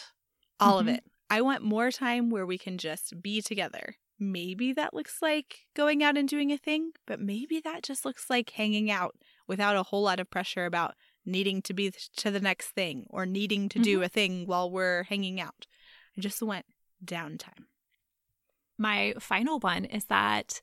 all 0.63 0.79
Mhm. 0.79 0.81
of 0.81 0.89
it. 0.89 1.05
I 1.31 1.41
want 1.41 1.63
more 1.63 1.91
time 1.91 2.31
where 2.31 2.47
we 2.47 2.59
can 2.59 2.79
just 2.79 3.21
be 3.23 3.41
together. 3.41 3.97
Maybe 4.19 4.73
that 4.75 4.95
looks 4.95 5.21
like 5.23 5.67
going 5.75 6.03
out 6.03 6.17
and 6.17 6.29
doing 6.29 6.53
a 6.53 6.59
thing, 6.59 6.93
but 7.07 7.21
maybe 7.21 7.59
that 7.61 7.83
just 7.83 8.05
looks 8.05 8.29
like 8.31 8.51
hanging 8.51 8.91
out 8.91 9.17
without 9.49 9.77
a 9.77 9.83
whole 9.83 10.03
lot 10.03 10.21
of 10.21 10.31
pressure 10.31 10.65
about 10.67 10.95
needing 11.25 11.63
to 11.63 11.73
be 11.75 11.91
to 12.17 12.31
the 12.31 12.41
next 12.41 12.69
thing 12.71 13.07
or 13.11 13.27
needing 13.27 13.69
to 13.71 13.79
do 13.79 14.03
a 14.03 14.09
thing 14.09 14.47
while 14.47 14.71
we're 14.71 15.05
hanging 15.05 15.41
out. 15.41 15.67
I 16.17 16.21
just 16.21 16.43
want 16.43 16.67
downtime. 17.05 17.67
My 18.79 19.15
final 19.19 19.59
one 19.59 19.85
is 19.85 20.07
that 20.07 20.61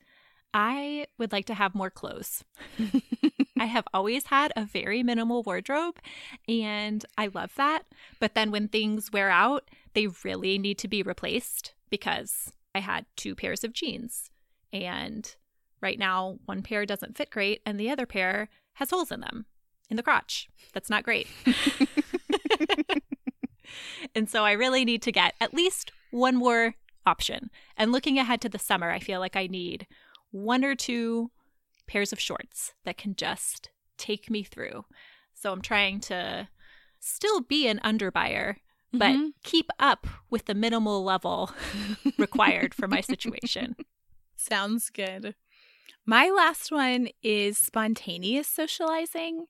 I 0.53 1.05
would 1.17 1.31
like 1.31 1.45
to 1.45 1.53
have 1.53 1.75
more 1.75 1.89
clothes. 1.89 2.43
I 3.59 3.65
have 3.65 3.85
always 3.93 4.25
had 4.25 4.51
a 4.55 4.65
very 4.65 5.03
minimal 5.03 5.43
wardrobe 5.43 5.97
and 6.47 7.05
I 7.17 7.27
love 7.27 7.51
that. 7.55 7.83
But 8.19 8.33
then 8.35 8.51
when 8.51 8.67
things 8.67 9.11
wear 9.11 9.29
out, 9.29 9.69
they 9.93 10.07
really 10.23 10.57
need 10.57 10.77
to 10.79 10.87
be 10.87 11.03
replaced 11.03 11.73
because 11.89 12.51
I 12.73 12.79
had 12.79 13.05
two 13.15 13.35
pairs 13.35 13.63
of 13.63 13.73
jeans 13.73 14.29
and 14.71 15.35
right 15.81 15.97
now 15.97 16.37
one 16.45 16.61
pair 16.61 16.85
doesn't 16.85 17.17
fit 17.17 17.29
great 17.29 17.61
and 17.65 17.79
the 17.79 17.89
other 17.89 18.05
pair 18.05 18.49
has 18.73 18.91
holes 18.91 19.11
in 19.11 19.21
them 19.21 19.45
in 19.89 19.97
the 19.97 20.03
crotch. 20.03 20.47
That's 20.73 20.89
not 20.89 21.03
great. 21.03 21.27
and 24.15 24.29
so 24.29 24.45
I 24.45 24.53
really 24.53 24.85
need 24.85 25.01
to 25.03 25.11
get 25.11 25.33
at 25.41 25.53
least 25.53 25.91
one 26.11 26.35
more 26.35 26.75
option. 27.05 27.49
And 27.75 27.91
looking 27.91 28.19
ahead 28.19 28.41
to 28.41 28.49
the 28.49 28.59
summer, 28.59 28.91
I 28.91 28.99
feel 28.99 29.19
like 29.19 29.35
I 29.35 29.47
need 29.47 29.87
one 30.31 30.63
or 30.63 30.75
two 30.75 31.31
pairs 31.87 32.13
of 32.13 32.19
shorts 32.19 32.73
that 32.85 32.97
can 32.97 33.15
just 33.15 33.71
take 33.97 34.29
me 34.29 34.43
through. 34.43 34.85
So 35.33 35.51
I'm 35.51 35.61
trying 35.61 35.99
to 36.01 36.47
still 36.99 37.41
be 37.41 37.67
an 37.67 37.79
underbuyer, 37.83 38.57
but 38.91 39.15
Mhm. 39.15 39.33
keep 39.43 39.69
up 39.79 40.07
with 40.29 40.45
the 40.45 40.53
minimal 40.55 41.03
level 41.03 41.51
required 42.17 42.73
for 42.73 42.87
my 42.87 43.01
situation. 43.01 43.75
Sounds 44.35 44.89
good. 44.89 45.35
My 46.05 46.29
last 46.29 46.71
one 46.71 47.09
is 47.21 47.57
spontaneous 47.57 48.47
socializing. 48.47 49.45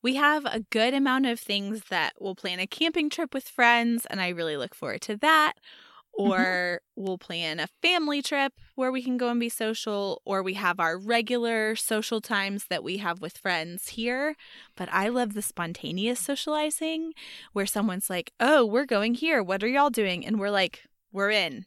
We 0.00 0.16
have 0.16 0.44
a 0.46 0.60
good 0.70 0.94
amount 0.94 1.26
of 1.26 1.38
things 1.38 1.82
that 1.90 2.14
we'll 2.18 2.34
plan 2.34 2.58
a 2.58 2.66
camping 2.66 3.08
trip 3.08 3.32
with 3.32 3.48
friends, 3.48 4.04
and 4.06 4.20
I 4.20 4.28
really 4.30 4.56
look 4.56 4.74
forward 4.74 5.02
to 5.02 5.16
that. 5.18 5.54
Or 6.14 6.80
we'll 6.94 7.18
plan 7.18 7.58
a 7.58 7.68
family 7.80 8.20
trip 8.22 8.52
where 8.74 8.92
we 8.92 9.02
can 9.02 9.16
go 9.16 9.28
and 9.30 9.40
be 9.40 9.48
social, 9.48 10.20
or 10.26 10.42
we 10.42 10.54
have 10.54 10.78
our 10.78 10.98
regular 10.98 11.74
social 11.74 12.20
times 12.20 12.66
that 12.68 12.84
we 12.84 12.98
have 12.98 13.20
with 13.20 13.38
friends 13.38 13.88
here. 13.90 14.36
But 14.76 14.88
I 14.92 15.08
love 15.08 15.32
the 15.34 15.42
spontaneous 15.42 16.20
socializing 16.20 17.14
where 17.54 17.66
someone's 17.66 18.10
like, 18.10 18.32
Oh, 18.40 18.64
we're 18.66 18.84
going 18.86 19.14
here. 19.14 19.42
What 19.42 19.62
are 19.64 19.68
y'all 19.68 19.90
doing? 19.90 20.26
And 20.26 20.38
we're 20.38 20.50
like, 20.50 20.84
We're 21.12 21.30
in. 21.30 21.66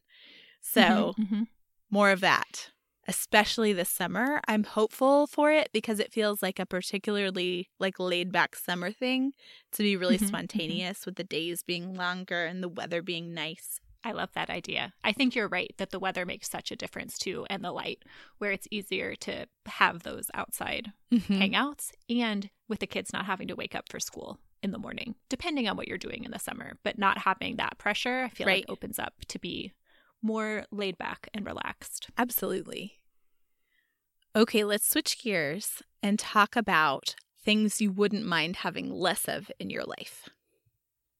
So 0.62 1.16
Mhm, 1.16 1.16
mhm. 1.18 1.48
more 1.90 2.12
of 2.12 2.22
that, 2.22 2.72
especially 3.08 3.74
this 3.74 3.90
summer. 3.90 4.42
I'm 4.48 4.64
hopeful 4.64 5.28
for 5.28 5.52
it 5.52 5.70
because 5.74 6.00
it 6.00 6.14
feels 6.14 6.42
like 6.42 6.60
a 6.60 6.66
particularly 6.66 7.70
like 7.80 8.00
laid 8.00 8.32
back 8.32 8.56
summer 8.56 8.92
thing 8.92 9.34
to 9.74 9.84
be 9.84 9.98
really 9.98 10.18
Mhm, 10.18 10.48
mhm. 10.56 10.82
spontaneous 10.82 11.06
with 11.06 11.16
the 11.16 11.24
days 11.24 11.64
being 11.64 11.96
longer 11.96 12.46
and 12.46 12.64
the 12.64 12.70
weather 12.70 13.02
being 13.02 13.34
nice. 13.34 13.80
I 14.06 14.12
love 14.12 14.30
that 14.36 14.50
idea. 14.52 14.94
I 15.04 15.12
think 15.12 15.36
you're 15.36 15.48
right 15.50 15.74
that 15.78 15.90
the 15.90 16.00
weather 16.00 16.26
makes 16.26 16.50
such 16.50 16.72
a 16.72 16.76
difference 16.76 17.18
too, 17.18 17.46
and 17.50 17.64
the 17.64 17.72
light, 17.72 18.04
where 18.38 18.52
it's 18.52 18.68
easier 18.72 19.16
to 19.16 19.48
have 19.66 20.04
those 20.04 20.28
outside 20.34 20.94
Mm-hmm. 21.12 21.42
hangouts 21.42 21.92
and 22.10 22.50
with 22.70 22.80
the 22.80 22.88
kids 22.88 23.12
not 23.12 23.26
having 23.26 23.48
to 23.48 23.56
wake 23.56 23.74
up 23.76 23.90
for 23.90 24.00
school 24.00 24.40
in 24.62 24.72
the 24.72 24.78
morning, 24.78 25.16
depending 25.30 25.68
on 25.68 25.76
what 25.76 25.88
you're 25.88 25.98
doing 25.98 26.24
in 26.24 26.32
the 26.32 26.40
summer, 26.40 26.74
but 26.84 26.98
not 26.98 27.18
having 27.20 27.56
that 27.58 27.78
pressure, 27.78 28.24
I 28.26 28.30
feel 28.30 28.48
Right. 28.48 28.64
like 28.64 28.70
opens 28.70 29.00
up 29.00 29.14
to 29.30 29.40
be 29.40 29.74
more 30.22 30.66
laid 30.72 30.98
back 30.98 31.28
and 31.34 31.46
relaxed. 31.46 32.10
Absolutely. 32.18 33.00
Okay, 34.36 34.64
let's 34.64 34.90
switch 34.90 35.22
gears 35.22 35.82
and 36.04 36.20
talk 36.20 36.56
about 36.56 37.16
things 37.44 37.80
you 37.82 37.92
wouldn't 37.92 38.26
mind 38.26 38.58
having 38.58 38.90
less 38.92 39.28
of 39.28 39.52
in 39.60 39.70
your 39.70 39.84
life. 39.84 40.30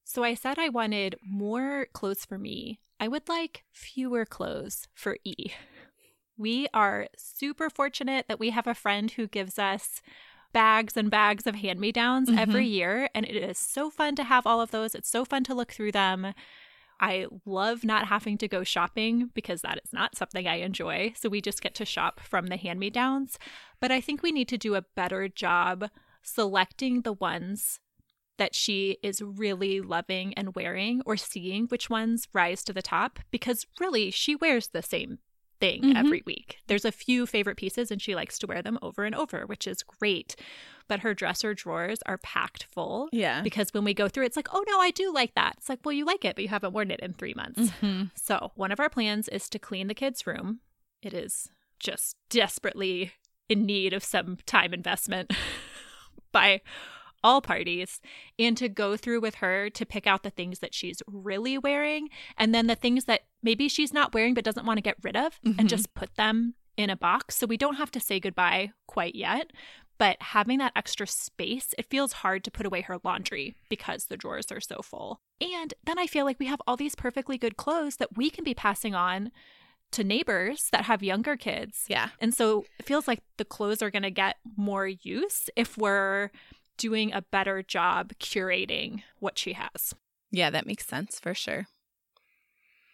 So 0.06 0.24
I 0.24 0.36
said 0.36 0.60
I 0.60 0.70
wanted 0.70 1.16
more 1.26 1.88
clothes 1.92 2.24
for 2.24 2.38
me. 2.38 2.80
I 3.00 3.08
would 3.08 3.28
like 3.28 3.64
fewer 3.72 4.24
clothes 4.24 4.88
for 4.94 5.18
E. 5.26 5.52
We 6.38 6.68
are 6.74 7.08
super 7.18 7.70
fortunate 7.70 8.28
that 8.28 8.40
we 8.40 8.52
have 8.52 8.68
a 8.68 8.76
friend 8.76 9.10
who 9.10 9.28
gives 9.28 9.58
us 9.58 10.02
bags 10.54 10.96
and 10.96 11.10
bags 11.10 11.48
of 11.48 11.56
hand 11.56 11.80
me 11.80 11.92
downs 11.92 12.30
every 12.30 12.66
mm-hmm. 12.66 12.74
year. 12.74 13.10
And 13.16 13.26
it 13.26 13.36
is 13.36 13.58
so 13.58 13.90
fun 13.90 14.16
to 14.16 14.24
have 14.24 14.46
all 14.46 14.62
of 14.62 14.72
those. 14.72 14.94
It's 14.94 15.10
so 15.10 15.26
fun 15.26 15.44
to 15.46 15.56
look 15.56 15.72
through 15.74 15.92
them. 15.92 16.34
I 17.00 17.26
love 17.46 17.84
not 17.84 18.08
having 18.08 18.38
to 18.38 18.48
go 18.48 18.64
shopping 18.64 19.32
because 19.34 19.64
that 19.64 19.80
is 19.84 19.92
not 19.92 20.16
something 20.16 20.48
I 20.48 20.58
enjoy. 20.58 21.14
So 21.16 21.30
we 21.30 21.42
just 21.42 21.62
get 21.62 21.74
to 21.76 21.86
shop 21.86 22.20
from 22.20 22.48
the 22.48 22.58
hand 22.58 22.80
me 22.80 22.92
downs. 22.92 23.40
But 23.82 23.92
I 23.92 24.02
think 24.02 24.22
we 24.22 24.32
need 24.32 24.48
to 24.50 24.58
do 24.58 24.76
a 24.76 24.86
better 24.96 25.28
job 25.28 25.90
selecting 26.22 27.02
the 27.02 27.14
ones 27.14 27.80
that 28.38 28.54
she 28.56 28.98
is 29.02 29.22
really 29.22 29.80
loving 29.82 30.34
and 30.34 30.56
wearing 30.56 31.02
or 31.06 31.16
seeing 31.18 31.66
which 31.68 31.90
ones 31.90 32.28
rise 32.34 32.64
to 32.64 32.74
the 32.74 32.82
top 32.82 33.20
because 33.32 33.66
really 33.80 34.12
she 34.12 34.36
wears 34.36 34.68
the 34.68 34.82
same 34.82 35.20
thing 35.62 35.82
Mhm. 35.84 35.96
every 35.96 36.22
week. 36.26 36.58
There's 36.68 36.84
a 36.84 36.92
few 36.92 37.26
favorite 37.26 37.56
pieces 37.56 37.90
and 37.90 38.02
she 38.02 38.14
likes 38.14 38.38
to 38.40 38.48
wear 38.48 38.62
them 38.62 38.78
over 38.82 39.06
and 39.06 39.16
over, 39.16 39.46
which 39.46 39.66
is 39.68 39.84
great. 39.84 40.36
But 40.90 41.00
her 41.00 41.14
dresser 41.14 41.54
drawers 41.54 42.00
are 42.06 42.18
packed 42.18 42.66
full 42.66 43.08
Yeah. 43.14 43.42
because 43.42 43.74
when 43.74 43.86
we 43.86 43.94
go 43.94 44.10
through, 44.10 44.26
it's 44.26 44.36
like, 44.36 44.50
oh 44.54 44.64
no, 44.68 44.82
I 44.82 44.92
do 44.92 45.14
like 45.14 45.34
that. 45.36 45.56
It's 45.58 45.70
like, 45.70 45.80
well, 45.86 45.94
you 45.94 46.04
like 46.04 46.26
it, 46.26 46.36
but 46.36 46.44
you 46.44 46.50
haven't 46.50 46.74
worn 46.74 46.92
it 46.92 47.00
in 47.00 47.14
three 47.14 47.34
months. 47.34 47.70
Mhm. 47.82 48.12
So, 48.16 48.52
one 48.56 48.74
of 48.74 48.82
our 48.82 48.90
plans 48.90 49.30
is 49.30 49.48
to 49.50 49.58
clean 49.60 49.88
the 49.88 49.96
kids' 49.96 50.28
room. 50.28 50.60
It 51.02 51.14
is 51.14 51.50
just 51.80 52.18
desperately 52.30 53.14
in 53.48 53.66
need 53.66 53.94
of 53.94 54.04
some 54.04 54.38
time 54.46 54.74
investment 54.74 55.32
by 56.34 56.62
all 57.26 57.42
parties 57.42 58.00
and 58.40 58.56
to 58.56 58.70
go 58.70 58.96
through 58.96 59.20
with 59.20 59.36
her 59.36 59.70
to 59.72 59.86
pick 59.86 60.06
out 60.08 60.24
the 60.24 60.30
things 60.30 60.60
that 60.60 60.74
she's 60.74 61.02
really 61.08 61.58
wearing 61.58 62.08
and 62.38 62.54
then 62.54 62.68
the 62.68 62.76
things 62.76 63.06
that 63.06 63.22
maybe 63.44 63.68
she's 63.68 63.92
not 63.92 64.14
wearing 64.14 64.34
but 64.34 64.44
doesn't 64.46 64.66
want 64.66 64.78
to 64.78 64.82
get 64.90 64.96
rid 65.02 65.16
of 65.18 65.40
Mhm. 65.42 65.60
and 65.60 65.68
just 65.70 65.94
put 65.96 66.16
them 66.16 66.54
in 66.78 66.90
a 66.90 66.96
box 66.96 67.36
so 67.36 67.48
we 67.48 67.58
don't 67.58 67.76
have 67.76 67.92
to 67.92 68.00
say 68.00 68.20
goodbye 68.20 68.72
quite 68.88 69.16
yet. 69.16 69.52
But 69.98 70.18
having 70.22 70.58
that 70.60 70.74
extra 70.76 71.08
space, 71.08 71.74
it 71.78 71.90
feels 71.90 72.12
hard 72.22 72.44
to 72.44 72.52
put 72.52 72.66
away 72.66 72.82
her 72.82 72.98
laundry 73.04 73.56
because 73.70 74.06
the 74.06 74.18
drawers 74.18 74.52
are 74.52 74.60
so 74.60 74.82
full. 74.82 75.22
And 75.40 75.74
then 75.86 75.98
I 75.98 76.06
feel 76.06 76.26
like 76.26 76.38
we 76.38 76.48
have 76.48 76.62
all 76.68 76.76
these 76.76 76.96
perfectly 76.96 77.38
good 77.38 77.56
clothes 77.56 77.96
that 77.98 78.18
we 78.18 78.30
can 78.30 78.44
be 78.44 78.54
passing 78.54 78.94
on 78.94 79.32
to 79.92 80.04
neighbors 80.04 80.68
that 80.74 80.84
have 80.84 81.02
younger 81.02 81.38
kids. 81.38 81.86
Yeah. 81.88 82.10
And 82.20 82.34
so 82.34 82.66
it 82.78 82.86
feels 82.86 83.08
like 83.08 83.22
the 83.38 83.46
clothes 83.46 83.82
are 83.82 83.90
going 83.92 84.04
to 84.04 84.12
get 84.12 84.36
more 84.58 84.86
use 84.88 85.50
if 85.56 85.78
we're 85.78 86.30
doing 86.78 87.14
a 87.14 87.22
better 87.22 87.62
job 87.64 88.14
curating 88.20 89.04
what 89.20 89.38
she 89.38 89.54
has. 89.54 89.94
Yeah, 90.32 90.50
that 90.50 90.66
makes 90.68 90.86
sense 90.86 91.20
for 91.20 91.34
sure. 91.34 91.68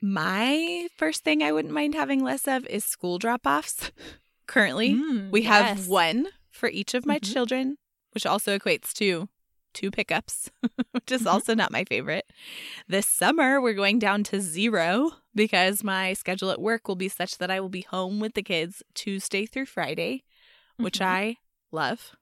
My 0.02 0.88
first 0.98 1.24
thing 1.24 1.44
I 1.44 1.52
wouldn't 1.52 1.74
mind 1.74 1.94
having 1.94 2.24
less 2.24 2.48
of 2.48 2.66
is 2.68 2.84
school 2.84 3.20
drop 3.20 3.46
offs. 3.46 3.92
Currently, 4.48 4.96
Mm, 4.96 5.32
we 5.32 5.44
yes. 5.44 5.78
have 5.78 5.88
one 5.88 6.28
for 6.50 6.68
each 6.70 6.94
of 6.94 7.06
my 7.06 7.20
Mhm. 7.20 7.24
children, 7.34 7.78
which 8.12 8.26
also 8.26 8.58
equates 8.58 8.92
to 8.94 9.30
two 9.74 9.92
pickups, 9.92 10.50
which 10.92 11.12
is 11.12 11.22
Mhm. 11.24 11.28
also 11.32 11.54
not 11.56 11.72
my 11.72 11.84
favorite. 11.86 12.26
This 12.88 13.08
summer, 13.08 13.62
we're 13.62 13.74
going 13.76 14.00
down 14.00 14.24
to 14.26 14.42
zero 14.42 15.12
because 15.36 15.84
my 15.84 16.14
schedule 16.14 16.50
at 16.52 16.60
work 16.60 16.88
will 16.88 16.96
be 16.98 17.08
such 17.08 17.38
that 17.38 17.52
I 17.52 17.60
will 17.60 17.70
be 17.70 17.82
home 17.90 18.20
with 18.20 18.34
the 18.34 18.44
kids 18.44 18.84
Tuesday 18.96 19.46
through 19.46 19.68
Friday, 19.68 20.24
which 20.78 21.00
Mhm. 21.00 21.06
I 21.06 21.38
love. 21.72 22.16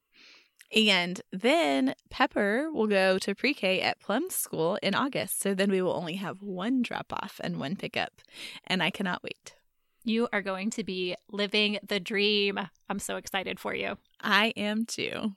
And 0.76 1.22
then 1.32 1.96
Pepper 2.10 2.70
will 2.72 2.88
go 2.88 3.18
to 3.20 3.34
pre 3.34 3.54
K 3.54 3.82
at 3.82 4.00
Plum 4.00 4.30
School 4.30 4.78
in 4.84 4.94
August. 4.94 5.40
So 5.40 5.54
then 5.54 5.72
we 5.72 5.82
will 5.82 5.94
only 5.94 6.16
have 6.16 6.42
one 6.42 6.82
drop 6.82 7.12
off 7.12 7.40
and 7.44 7.60
one 7.60 7.76
pickup. 7.76 8.22
And 8.68 8.84
I 8.84 8.92
cannot 8.92 9.24
wait. 9.24 9.56
You 10.04 10.28
are 10.32 10.42
going 10.42 10.70
to 10.72 10.84
be 10.84 11.16
living 11.32 11.80
the 11.86 12.00
dream. 12.00 12.60
I'm 12.90 13.00
so 13.00 13.18
excited 13.18 13.60
for 13.60 13.74
you. 13.76 13.98
I 14.22 14.54
am 14.56 14.86
too. 14.86 15.34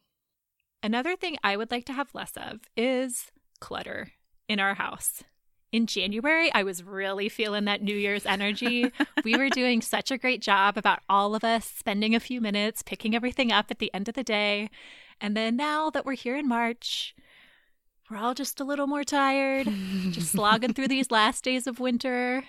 Another 0.82 1.16
thing 1.16 1.36
I 1.42 1.56
would 1.56 1.70
like 1.70 1.84
to 1.86 1.92
have 1.92 2.14
less 2.14 2.32
of 2.36 2.60
is 2.76 3.30
clutter 3.60 4.12
in 4.48 4.60
our 4.60 4.74
house. 4.74 5.22
In 5.72 5.86
January, 5.86 6.52
I 6.52 6.64
was 6.64 6.84
really 6.84 7.30
feeling 7.30 7.64
that 7.64 7.82
New 7.82 7.96
Year's 7.96 8.26
energy. 8.26 8.92
we 9.24 9.36
were 9.38 9.48
doing 9.48 9.80
such 9.80 10.10
a 10.10 10.18
great 10.18 10.42
job 10.42 10.76
about 10.76 11.00
all 11.08 11.34
of 11.34 11.44
us 11.44 11.64
spending 11.64 12.14
a 12.14 12.20
few 12.20 12.42
minutes 12.42 12.82
picking 12.82 13.14
everything 13.16 13.50
up 13.50 13.70
at 13.70 13.78
the 13.78 13.92
end 13.94 14.06
of 14.06 14.14
the 14.14 14.22
day. 14.22 14.68
And 15.18 15.34
then 15.34 15.56
now 15.56 15.88
that 15.88 16.04
we're 16.04 16.12
here 16.12 16.36
in 16.36 16.46
March, 16.46 17.14
we're 18.10 18.18
all 18.18 18.34
just 18.34 18.60
a 18.60 18.64
little 18.64 18.86
more 18.86 19.02
tired, 19.02 19.66
just 20.10 20.32
slogging 20.32 20.74
through 20.74 20.88
these 20.88 21.10
last 21.10 21.42
days 21.42 21.66
of 21.66 21.80
winter. 21.80 22.44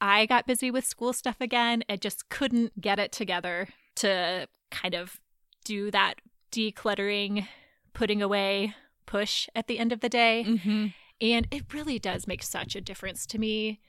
I 0.00 0.26
got 0.26 0.46
busy 0.46 0.72
with 0.72 0.84
school 0.84 1.12
stuff 1.12 1.36
again 1.40 1.84
and 1.88 2.00
just 2.00 2.28
couldn't 2.30 2.80
get 2.80 2.98
it 2.98 3.12
together 3.12 3.68
to 3.96 4.48
kind 4.72 4.94
of 4.94 5.20
do 5.64 5.92
that 5.92 6.20
decluttering, 6.50 7.46
putting 7.92 8.20
away 8.20 8.74
push 9.06 9.48
at 9.54 9.68
the 9.68 9.78
end 9.78 9.92
of 9.92 10.00
the 10.00 10.08
day. 10.08 10.42
hmm 10.42 10.86
And 11.20 11.46
it 11.50 11.72
really 11.72 11.98
does 11.98 12.26
make 12.26 12.42
such 12.42 12.74
a 12.76 12.80
difference 12.80 13.26
to 13.28 13.38
me 13.38 13.80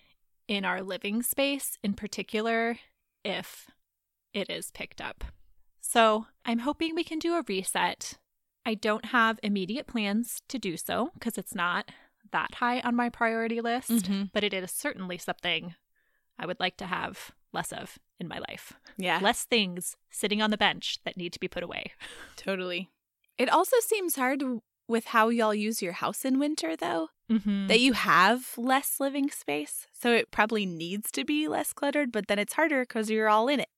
in 0.47 0.63
our 0.63 0.81
living 0.81 1.23
space, 1.23 1.77
in 1.83 1.93
particular, 1.93 2.77
if 3.23 3.67
it 4.33 4.49
is 4.49 4.71
picked 4.71 5.01
up. 5.01 5.23
So 5.81 6.27
I'm 6.45 6.59
hoping 6.59 6.93
we 6.95 7.03
can 7.03 7.19
do 7.19 7.35
a 7.35 7.43
reset. 7.47 8.13
I 8.65 8.73
don't 8.75 9.05
have 9.05 9.39
immediate 9.43 9.87
plans 9.87 10.41
to 10.49 10.59
do 10.59 10.77
so 10.77 11.11
because 11.13 11.37
it's 11.37 11.55
not 11.55 11.89
that 12.31 12.55
high 12.55 12.79
on 12.81 12.95
my 12.95 13.09
priority 13.09 13.61
list, 13.61 13.89
Mhm. 13.91 14.31
but 14.33 14.43
it 14.43 14.53
is 14.53 14.71
certainly 14.71 15.17
something 15.17 15.75
I 16.37 16.45
would 16.45 16.59
like 16.59 16.75
to 16.77 16.87
have 16.87 17.31
less 17.53 17.71
of 17.71 17.97
in 18.19 18.27
my 18.27 18.39
life. 18.39 18.73
Yeah, 18.97 19.19
Less 19.19 19.45
things 19.45 19.95
sitting 20.09 20.41
on 20.41 20.49
the 20.51 20.57
bench 20.57 20.99
that 21.05 21.17
need 21.17 21.31
to 21.33 21.39
be 21.39 21.47
put 21.47 21.63
away. 21.63 21.93
totally. 22.35 22.89
It 23.37 23.49
also 23.49 23.77
seems 23.79 24.15
hard 24.15 24.43
with 24.87 25.05
how 25.05 25.29
y'all 25.29 25.53
use 25.55 25.81
your 25.81 25.93
house 25.93 26.25
in 26.25 26.39
winter, 26.39 26.75
though, 26.75 27.09
Mm-hmm. 27.29 27.67
that 27.67 27.79
you 27.79 27.93
have 27.93 28.53
less 28.55 28.99
living 28.99 29.31
space. 29.31 29.87
So 29.91 30.11
it 30.11 30.29
probably 30.29 30.65
needs 30.67 31.09
to 31.13 31.25
be 31.25 31.47
less 31.47 31.73
cluttered, 31.73 32.11
but 32.11 32.27
then 32.27 32.37
it's 32.37 32.53
harder 32.53 32.81
because 32.81 33.09
you're 33.09 33.29
all 33.29 33.47
in 33.47 33.59
it. 33.59 33.69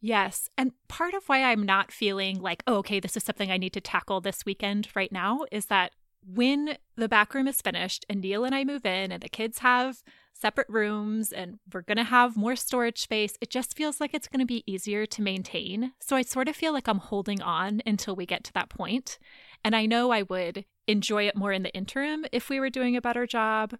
Yes. 0.00 0.48
And 0.58 0.72
part 0.88 1.14
of 1.14 1.28
why 1.28 1.42
I'm 1.44 1.62
not 1.62 1.92
feeling 1.92 2.40
like, 2.40 2.62
oh, 2.66 2.76
okay, 2.78 2.98
this 2.98 3.16
is 3.16 3.22
something 3.22 3.50
I 3.50 3.58
need 3.58 3.72
to 3.74 3.80
tackle 3.80 4.20
this 4.20 4.44
weekend 4.44 4.88
right 4.94 5.12
now 5.12 5.40
is 5.52 5.66
that 5.66 5.92
when 6.26 6.76
the 6.96 7.08
back 7.08 7.32
room 7.32 7.46
is 7.46 7.62
finished 7.62 8.04
and 8.08 8.20
Neil 8.20 8.44
and 8.44 8.54
I 8.54 8.64
move 8.64 8.84
in 8.84 9.12
and 9.12 9.22
the 9.22 9.28
kids 9.28 9.60
have 9.60 10.02
separate 10.32 10.68
rooms 10.68 11.32
and 11.32 11.58
we're 11.72 11.82
going 11.82 11.96
to 11.96 12.04
have 12.04 12.36
more 12.36 12.56
storage 12.56 13.00
space. 13.00 13.36
It 13.40 13.50
just 13.50 13.76
feels 13.76 14.00
like 14.00 14.12
it's 14.12 14.28
going 14.28 14.40
to 14.40 14.46
be 14.46 14.64
easier 14.66 15.06
to 15.06 15.22
maintain. 15.22 15.92
So 16.00 16.16
I 16.16 16.22
sort 16.22 16.48
of 16.48 16.56
feel 16.56 16.72
like 16.72 16.88
I'm 16.88 16.98
holding 16.98 17.40
on 17.40 17.80
until 17.86 18.14
we 18.14 18.26
get 18.26 18.44
to 18.44 18.52
that 18.54 18.68
point. 18.68 19.18
And 19.64 19.74
I 19.74 19.86
know 19.86 20.10
I 20.10 20.22
would 20.22 20.64
enjoy 20.86 21.26
it 21.26 21.36
more 21.36 21.52
in 21.52 21.62
the 21.62 21.74
interim 21.74 22.24
if 22.32 22.48
we 22.48 22.60
were 22.60 22.70
doing 22.70 22.96
a 22.96 23.00
better 23.00 23.26
job, 23.26 23.76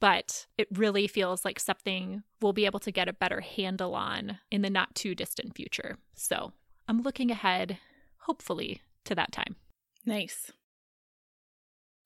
but 0.00 0.46
it 0.56 0.68
really 0.72 1.06
feels 1.06 1.44
like 1.44 1.60
something 1.60 2.22
we'll 2.40 2.52
be 2.52 2.66
able 2.66 2.80
to 2.80 2.90
get 2.90 3.08
a 3.08 3.12
better 3.12 3.40
handle 3.40 3.94
on 3.94 4.38
in 4.50 4.62
the 4.62 4.70
not 4.70 4.94
too 4.94 5.14
distant 5.14 5.54
future. 5.54 5.98
So 6.14 6.52
I'm 6.88 7.02
looking 7.02 7.30
ahead, 7.30 7.78
hopefully, 8.20 8.82
to 9.04 9.14
that 9.14 9.32
time. 9.32 9.56
Nice. 10.06 10.52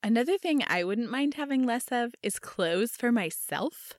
Another 0.03 0.37
thing 0.37 0.63
I 0.67 0.85
wouldn't 0.85 1.11
mind 1.11 1.35
having 1.35 1.65
less 1.65 1.87
of 1.91 2.15
is 2.23 2.39
clothes 2.39 2.97
for 2.97 3.11
myself. 3.11 3.95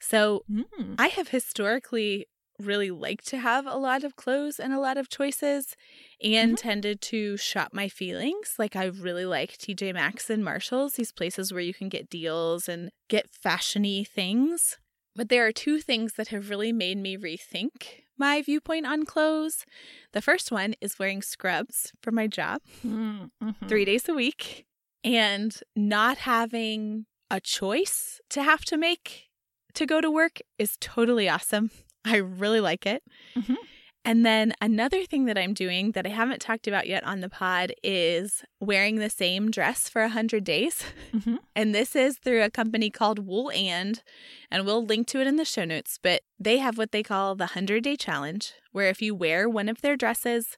So 0.00 0.44
Mm. 0.50 0.94
I 0.98 1.08
have 1.08 1.28
historically 1.28 2.26
really 2.60 2.90
liked 2.90 3.26
to 3.28 3.38
have 3.38 3.66
a 3.66 3.76
lot 3.76 4.04
of 4.04 4.16
clothes 4.16 4.58
and 4.58 4.72
a 4.72 4.80
lot 4.80 4.96
of 4.96 5.08
choices 5.08 5.76
and 6.22 6.52
Mhm. 6.56 6.60
tended 6.60 7.00
to 7.02 7.36
shop 7.36 7.72
my 7.72 7.88
feelings. 7.88 8.54
Like 8.58 8.74
I 8.76 8.84
really 8.84 9.24
like 9.24 9.56
TJ 9.58 9.92
Maxx 9.92 10.28
and 10.30 10.44
Marshalls, 10.44 10.94
these 10.94 11.12
places 11.12 11.52
where 11.52 11.62
you 11.62 11.72
can 11.74 11.88
get 11.88 12.10
deals 12.10 12.68
and 12.68 12.90
get 13.08 13.30
fashiony 13.30 14.06
things. 14.06 14.78
But 15.14 15.28
there 15.28 15.46
are 15.46 15.52
two 15.52 15.80
things 15.80 16.14
that 16.14 16.28
have 16.28 16.50
really 16.50 16.72
made 16.72 16.98
me 16.98 17.16
rethink 17.16 18.04
my 18.16 18.42
viewpoint 18.42 18.84
on 18.86 19.04
clothes. 19.04 19.64
The 20.12 20.20
first 20.22 20.50
one 20.50 20.74
is 20.80 20.98
wearing 20.98 21.22
scrubs 21.22 21.92
for 22.02 22.10
my 22.10 22.26
job 22.26 22.60
Mm, 22.84 23.30
mhm. 23.42 23.68
three 23.68 23.84
days 23.84 24.08
a 24.08 24.14
week 24.14 24.66
and 25.04 25.56
not 25.76 26.18
having 26.18 27.06
a 27.30 27.40
choice 27.40 28.20
to 28.30 28.42
have 28.42 28.64
to 28.64 28.76
make 28.76 29.26
to 29.74 29.86
go 29.86 30.00
to 30.00 30.10
work 30.10 30.40
is 30.58 30.76
totally 30.80 31.28
awesome. 31.28 31.70
I 32.08 32.16
really 32.16 32.60
like 32.60 32.86
it. 32.86 33.02
Mhm. 33.36 33.56
And 34.04 34.24
then 34.24 34.54
another 34.62 35.04
thing 35.04 35.26
that 35.26 35.36
I'm 35.36 35.52
doing 35.52 35.92
that 35.92 36.06
I 36.06 36.10
haven't 36.10 36.40
talked 36.40 36.66
about 36.66 36.86
yet 36.86 37.04
on 37.04 37.20
the 37.20 37.28
pod 37.28 37.72
is 37.82 38.42
wearing 38.58 38.96
the 38.96 39.10
same 39.10 39.50
dress 39.50 39.88
for 39.88 40.00
100 40.02 40.44
days. 40.44 40.82
Mhm. 41.12 41.38
And 41.56 41.74
this 41.74 41.94
is 41.96 42.16
through 42.18 42.42
a 42.42 42.50
company 42.50 42.88
called 42.90 43.18
Wool 43.26 43.50
and, 43.50 44.00
and 44.50 44.64
we'll 44.64 44.84
link 44.84 45.08
to 45.08 45.20
it 45.20 45.26
in 45.26 45.36
the 45.36 45.44
show 45.44 45.64
notes. 45.64 45.98
But 46.02 46.22
they 46.38 46.58
have 46.58 46.78
what 46.78 46.92
they 46.92 47.02
call 47.02 47.34
the 47.34 47.48
100 47.48 47.82
day 47.84 47.96
challenge, 47.96 48.52
where 48.72 48.88
if 48.88 49.02
you 49.02 49.14
wear 49.14 49.48
one 49.48 49.68
of 49.68 49.82
their 49.82 49.96
dresses 49.96 50.56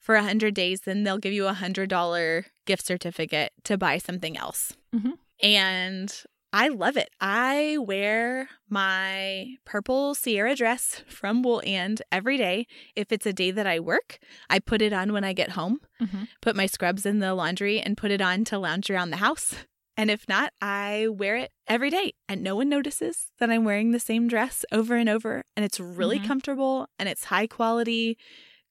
for 0.00 0.16
100 0.16 0.52
days, 0.52 0.80
then 0.82 1.04
they'll 1.04 1.18
give 1.18 1.32
you 1.32 1.46
a 1.46 1.54
$100 1.54 2.44
gift 2.66 2.84
certificate 2.84 3.52
to 3.64 3.78
buy 3.78 3.96
something 3.98 4.36
else. 4.36 4.74
Mhm. 4.94 5.12
And 5.42 6.12
I 6.52 6.68
love 6.68 6.96
it. 6.96 7.10
I 7.20 7.78
wear 7.78 8.48
my 8.68 9.54
purple 9.64 10.14
Sierra 10.16 10.56
dress 10.56 11.04
from 11.08 11.42
Wool 11.42 11.62
and 11.64 12.02
every 12.10 12.36
day. 12.36 12.66
If 12.96 13.12
it's 13.12 13.26
a 13.26 13.32
day 13.32 13.52
that 13.52 13.66
I 13.68 13.78
work, 13.78 14.18
I 14.48 14.58
put 14.58 14.82
it 14.82 14.92
on 14.92 15.12
when 15.12 15.24
I 15.24 15.32
get 15.32 15.50
home 15.52 15.80
Mhm. 16.00 16.28
put 16.40 16.56
my 16.56 16.66
scrubs 16.66 17.04
in 17.06 17.18
the 17.18 17.34
laundry 17.34 17.78
and 17.80 17.96
put 17.96 18.10
it 18.10 18.20
on 18.22 18.42
to 18.44 18.58
lounge 18.58 18.90
around 18.90 19.10
the 19.10 19.18
house. 19.18 19.54
And 19.96 20.10
if 20.10 20.26
not, 20.28 20.52
I 20.62 21.08
wear 21.08 21.36
it 21.36 21.52
every 21.68 21.90
day 21.90 22.14
and 22.28 22.42
no 22.42 22.56
one 22.56 22.68
notices 22.70 23.30
that 23.38 23.50
I'm 23.50 23.64
wearing 23.64 23.90
the 23.90 24.00
same 24.00 24.26
dress 24.28 24.64
over 24.72 24.96
and 24.96 25.08
over. 25.10 25.44
And 25.56 25.64
it's 25.64 25.78
really 25.78 26.18
Mhm. 26.18 26.24
comfortable 26.24 26.88
and 26.98 27.06
it's 27.08 27.24
high 27.24 27.46
quality, 27.46 28.16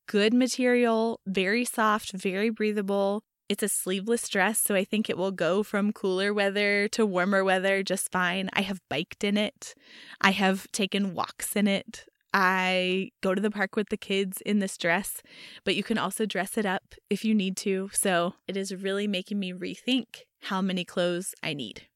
good 0.08 0.34
material, 0.34 1.22
very 1.28 1.64
soft, 1.66 2.12
very 2.14 2.50
breathable. 2.50 3.24
It's 3.50 3.64
a 3.64 3.68
sleeveless 3.68 4.30
dress, 4.30 4.60
so 4.60 4.76
I 4.76 4.84
think 4.84 5.10
it 5.10 5.18
will 5.18 5.32
go 5.32 5.64
from 5.64 5.92
cooler 5.92 6.32
weather 6.32 6.88
to 6.90 7.04
warmer 7.04 7.44
weather 7.44 7.82
just 7.82 8.12
fine. 8.12 8.48
I 8.54 8.62
have 8.62 8.80
biked 8.90 9.24
in 9.24 9.38
it. 9.38 9.74
I 10.22 10.32
have 10.32 10.72
taken 10.72 11.16
walks 11.16 11.56
in 11.56 11.68
it. 11.68 12.06
I 12.32 13.10
go 13.22 13.34
to 13.34 13.42
the 13.42 13.50
park 13.50 13.76
with 13.76 13.90
the 13.90 13.98
kids 13.98 14.40
in 14.42 14.60
this 14.60 14.78
dress, 14.78 15.24
but 15.64 15.76
you 15.76 15.82
can 15.82 15.98
also 15.98 16.28
dress 16.28 16.60
it 16.60 16.66
up 16.68 16.94
if 17.10 17.26
you 17.26 17.34
need 17.34 17.58
to. 17.58 17.90
So 17.92 18.36
it 18.48 18.56
is 18.56 18.76
really 18.76 19.08
making 19.08 19.40
me 19.40 19.52
rethink 19.52 20.26
how 20.44 20.62
many 20.62 20.86
clothes 20.86 21.34
I 21.42 21.56
need. 21.56 21.88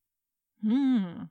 Hmm. 0.65 1.25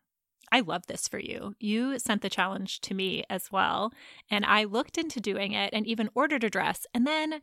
I 0.52 0.60
love 0.60 0.86
this 0.86 1.08
for 1.08 1.18
you. 1.18 1.54
You 1.58 1.98
sent 1.98 2.20
the 2.20 2.28
challenge 2.28 2.82
to 2.82 2.94
me 2.94 3.24
as 3.30 3.50
well. 3.50 3.90
And 4.30 4.44
I 4.44 4.64
looked 4.64 4.98
into 4.98 5.18
doing 5.18 5.52
it 5.52 5.72
and 5.72 5.86
even 5.86 6.10
ordered 6.14 6.44
a 6.44 6.50
dress. 6.50 6.86
And 6.92 7.06
then 7.06 7.40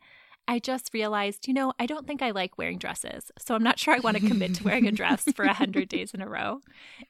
I 0.50 0.58
just 0.60 0.94
realized, 0.94 1.48
you 1.48 1.54
know, 1.54 1.74
I 1.80 1.86
don't 1.86 2.08
think 2.08 2.22
I 2.24 2.32
like 2.32 2.58
wearing 2.58 2.80
dresses. 2.80 3.32
So 3.38 3.54
I'm 3.56 3.64
not 3.64 3.78
sure 3.78 3.94
I 3.94 4.00
want 4.00 4.18
to 4.18 4.28
commit 4.28 4.56
to 4.56 4.64
wearing 4.64 4.88
a 4.88 4.92
dress 4.92 5.24
for 5.36 5.46
100 5.46 5.88
days 5.96 6.14
in 6.14 6.22
a 6.22 6.28
row. 6.28 6.62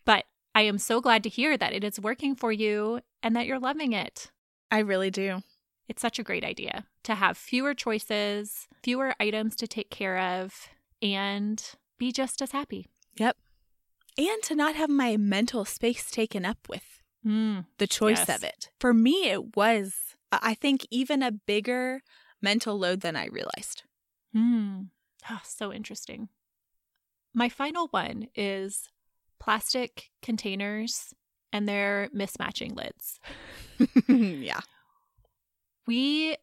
But 0.06 0.25
I 0.54 0.63
am 0.63 0.78
so 0.78 0.99
glad 0.99 1.23
to 1.23 1.30
hear 1.30 1.58
that 1.58 1.71
it 1.73 1.84
is 1.84 1.99
working 2.02 2.36
for 2.36 2.52
you 2.52 2.99
and 3.23 3.36
that 3.36 3.45
you're 3.47 3.60
loving 3.60 3.93
it. 3.93 4.30
I 4.69 4.80
really 4.80 5.10
do. 5.10 5.41
It's 5.88 6.02
such 6.02 6.19
a 6.19 6.23
great 6.23 6.43
idea 6.43 6.86
to 7.04 7.15
have 7.15 7.38
fewer 7.38 7.73
choices, 7.73 8.67
fewer 8.84 9.15
items 9.19 9.56
to 9.56 9.67
take 9.67 9.89
care 9.89 10.19
of, 10.19 10.67
and 11.02 11.63
be 11.97 12.12
just 12.12 12.41
as 12.41 12.52
happy. 12.52 12.88
Yep. 13.17 13.38
And 14.17 14.43
to 14.43 14.54
not 14.56 14.75
have 14.75 14.89
my 14.89 15.15
mental 15.17 15.63
space 15.65 16.12
taken 16.12 16.45
up 16.45 16.67
with 16.67 16.84
Mm. 17.25 17.65
the 17.80 17.88
choice 17.88 18.25
Yes. 18.28 18.38
of 18.38 18.43
it. 18.43 18.69
For 18.80 18.93
me, 18.93 19.30
it 19.30 19.56
was, 19.56 20.15
I 20.32 20.39
I 20.52 20.54
think, 20.54 20.86
even 20.91 21.21
a 21.23 21.32
bigger 21.32 22.02
mental 22.41 22.78
load 22.78 23.02
than 23.02 23.15
I 23.15 23.28
realized. 23.28 23.84
Hmm. 24.34 24.84
Oh, 25.30 25.41
so 25.43 25.73
interesting. 25.73 26.30
My 27.34 27.49
final 27.49 27.88
one 27.88 28.28
is 28.36 28.89
plastic 29.39 30.10
containers 30.21 31.13
and 31.52 31.67
their 31.67 32.10
mismatching 32.15 32.75
lids. 32.75 33.19
yeah. 34.08 34.62
We 35.88 36.38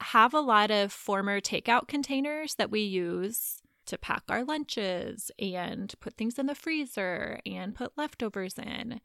have 0.00 0.34
a 0.34 0.40
lot 0.40 0.70
of 0.70 0.92
former 0.92 1.40
takeout 1.40 1.88
containers 1.88 2.54
that 2.54 2.70
we 2.70 2.80
use 2.80 3.60
to 3.86 3.98
pack 3.98 4.22
our 4.28 4.44
lunches 4.44 5.30
and 5.38 5.92
put 6.00 6.16
things 6.16 6.38
in 6.38 6.46
the 6.46 6.54
freezer 6.54 7.40
and 7.46 7.74
put 7.74 7.96
leftovers 7.96 8.58
in. 8.58 9.00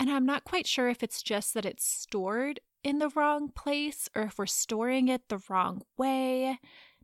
And 0.00 0.10
I'm 0.10 0.24
not 0.24 0.44
quite 0.44 0.66
sure 0.66 0.88
if 0.88 1.02
it's 1.02 1.22
just 1.22 1.54
that 1.54 1.66
it's 1.66 1.84
stored 1.84 2.60
in 2.84 2.98
the 2.98 3.10
wrong 3.10 3.50
place 3.50 4.08
or 4.14 4.22
if 4.22 4.38
we're 4.38 4.46
storing 4.46 5.08
it 5.08 5.22
the 5.28 5.40
wrong 5.48 5.82
way, 5.96 6.58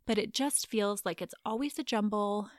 but 0.07 0.19
it 0.19 0.33
just 0.33 0.67
feels 0.69 1.05
like 1.05 1.21
it's 1.21 1.35
always 1.45 1.79
a 1.79 1.83
jumble. 1.83 2.51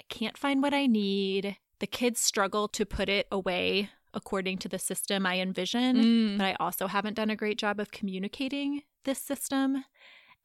I 0.00 0.04
can't 0.08 0.38
find 0.38 0.62
what 0.62 0.74
I 0.74 0.86
need. 0.86 1.56
The 1.78 1.86
kids 1.86 2.20
struggle 2.20 2.68
to 2.68 2.84
put 2.86 3.08
it 3.08 3.26
away 3.32 3.90
according 4.12 4.58
to 4.58 4.68
the 4.68 4.78
system 4.78 5.24
I 5.24 5.38
envision 5.38 5.96
Mm. 5.96 6.38
but 6.38 6.44
I 6.44 6.56
also 6.58 6.88
haven't 6.88 7.14
done 7.14 7.30
a 7.30 7.36
great 7.36 7.58
job 7.58 7.78
of 7.78 7.92
communicating 7.92 8.82
this 9.04 9.20
system. 9.20 9.84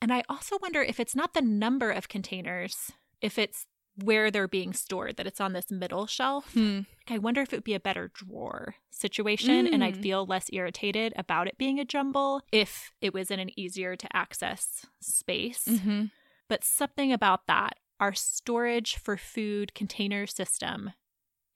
And 0.01 0.13
I 0.13 0.23
also 0.29 0.57
wonder 0.61 0.81
if 0.81 0.99
it's 0.99 1.15
not 1.15 1.33
the 1.33 1.41
number 1.41 1.89
of 1.89 2.07
containers, 2.07 2.91
if 3.21 3.39
it's 3.39 3.65
where 4.03 4.29
they're 4.29 4.47
being 4.47 4.73
stored, 4.73 5.15
that 5.17 5.27
it's 5.27 5.39
on 5.39 5.53
this 5.53 5.71
middle 5.71 6.05
shelf. 6.05 6.53
Hmm. 6.53 6.81
I 7.07 7.17
wonder 7.17 7.41
if 7.41 7.53
it 7.53 7.57
would 7.57 7.63
be 7.63 7.73
a 7.75 7.79
better 7.79 8.11
drawer 8.13 8.75
situation 8.91 9.67
and 9.67 9.83
I'd 9.83 9.95
Mm. 9.95 10.01
feel 10.03 10.25
less 10.25 10.49
irritated 10.51 11.13
about 11.15 11.47
it 11.47 11.57
being 11.57 11.79
a 11.79 11.85
jumble 11.85 12.41
if 12.51 12.91
it 13.01 13.13
was 13.13 13.31
in 13.31 13.39
an 13.39 13.57
easier 13.59 13.95
to 13.95 14.15
access 14.15 14.85
space. 15.01 15.65
Mhm. 15.67 16.11
But 16.49 16.63
something 16.63 17.13
about 17.13 17.47
that, 17.47 17.79
our 17.99 18.13
storage 18.13 18.95
for 18.97 19.15
food 19.17 19.73
container 19.73 20.27
system 20.27 20.91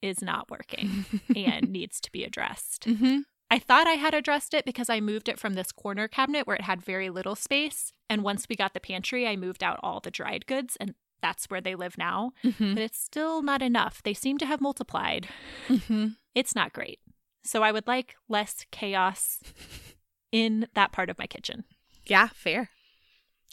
is 0.00 0.22
not 0.22 0.50
working 0.50 1.04
and 1.36 1.68
needs 1.70 2.00
to 2.00 2.10
be 2.12 2.24
addressed. 2.24 2.84
Mhm. 2.86 3.24
I 3.50 3.58
thought 3.58 3.86
I 3.88 3.94
had 3.94 4.14
addressed 4.14 4.54
it 4.54 4.64
because 4.64 4.88
I 4.88 5.00
moved 5.00 5.28
it 5.28 5.38
from 5.38 5.54
this 5.54 5.72
corner 5.72 6.06
cabinet 6.08 6.46
where 6.46 6.56
it 6.56 6.62
had 6.62 6.80
very 6.80 7.10
little 7.10 7.34
space. 7.34 7.92
And 8.08 8.22
once 8.22 8.48
we 8.48 8.54
got 8.56 8.72
the 8.74 8.80
pantry, 8.80 9.26
I 9.26 9.36
moved 9.36 9.62
out 9.64 9.80
all 9.82 9.98
the 10.00 10.10
dried 10.10 10.46
goods, 10.46 10.76
and 10.76 10.94
that's 11.22 11.46
where 11.46 11.60
they 11.60 11.74
live 11.74 11.96
now. 11.98 12.32
Mhm. 12.44 12.74
But 12.74 12.82
it's 12.82 12.98
still 12.98 13.42
not 13.42 13.62
enough. 13.62 14.02
They 14.02 14.14
seem 14.14 14.38
to 14.38 14.46
have 14.46 14.60
multiplied. 14.60 15.28
Mhm. 15.68 16.16
It's 16.34 16.54
not 16.54 16.72
great. 16.72 17.00
So 17.42 17.62
I 17.62 17.72
would 17.72 17.86
like 17.86 18.16
less 18.28 18.66
chaos 18.70 19.40
in 20.32 20.68
that 20.74 20.92
part 20.92 21.10
of 21.10 21.18
my 21.18 21.26
kitchen. 21.26 21.64
Yeah, 22.06 22.28
fair. 22.34 22.70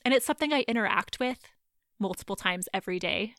And 0.05 0.13
it's 0.13 0.25
something 0.25 0.53
I 0.53 0.61
interact 0.67 1.19
with 1.19 1.39
multiple 1.99 2.35
times 2.35 2.69
every 2.73 2.99
day. 2.99 3.33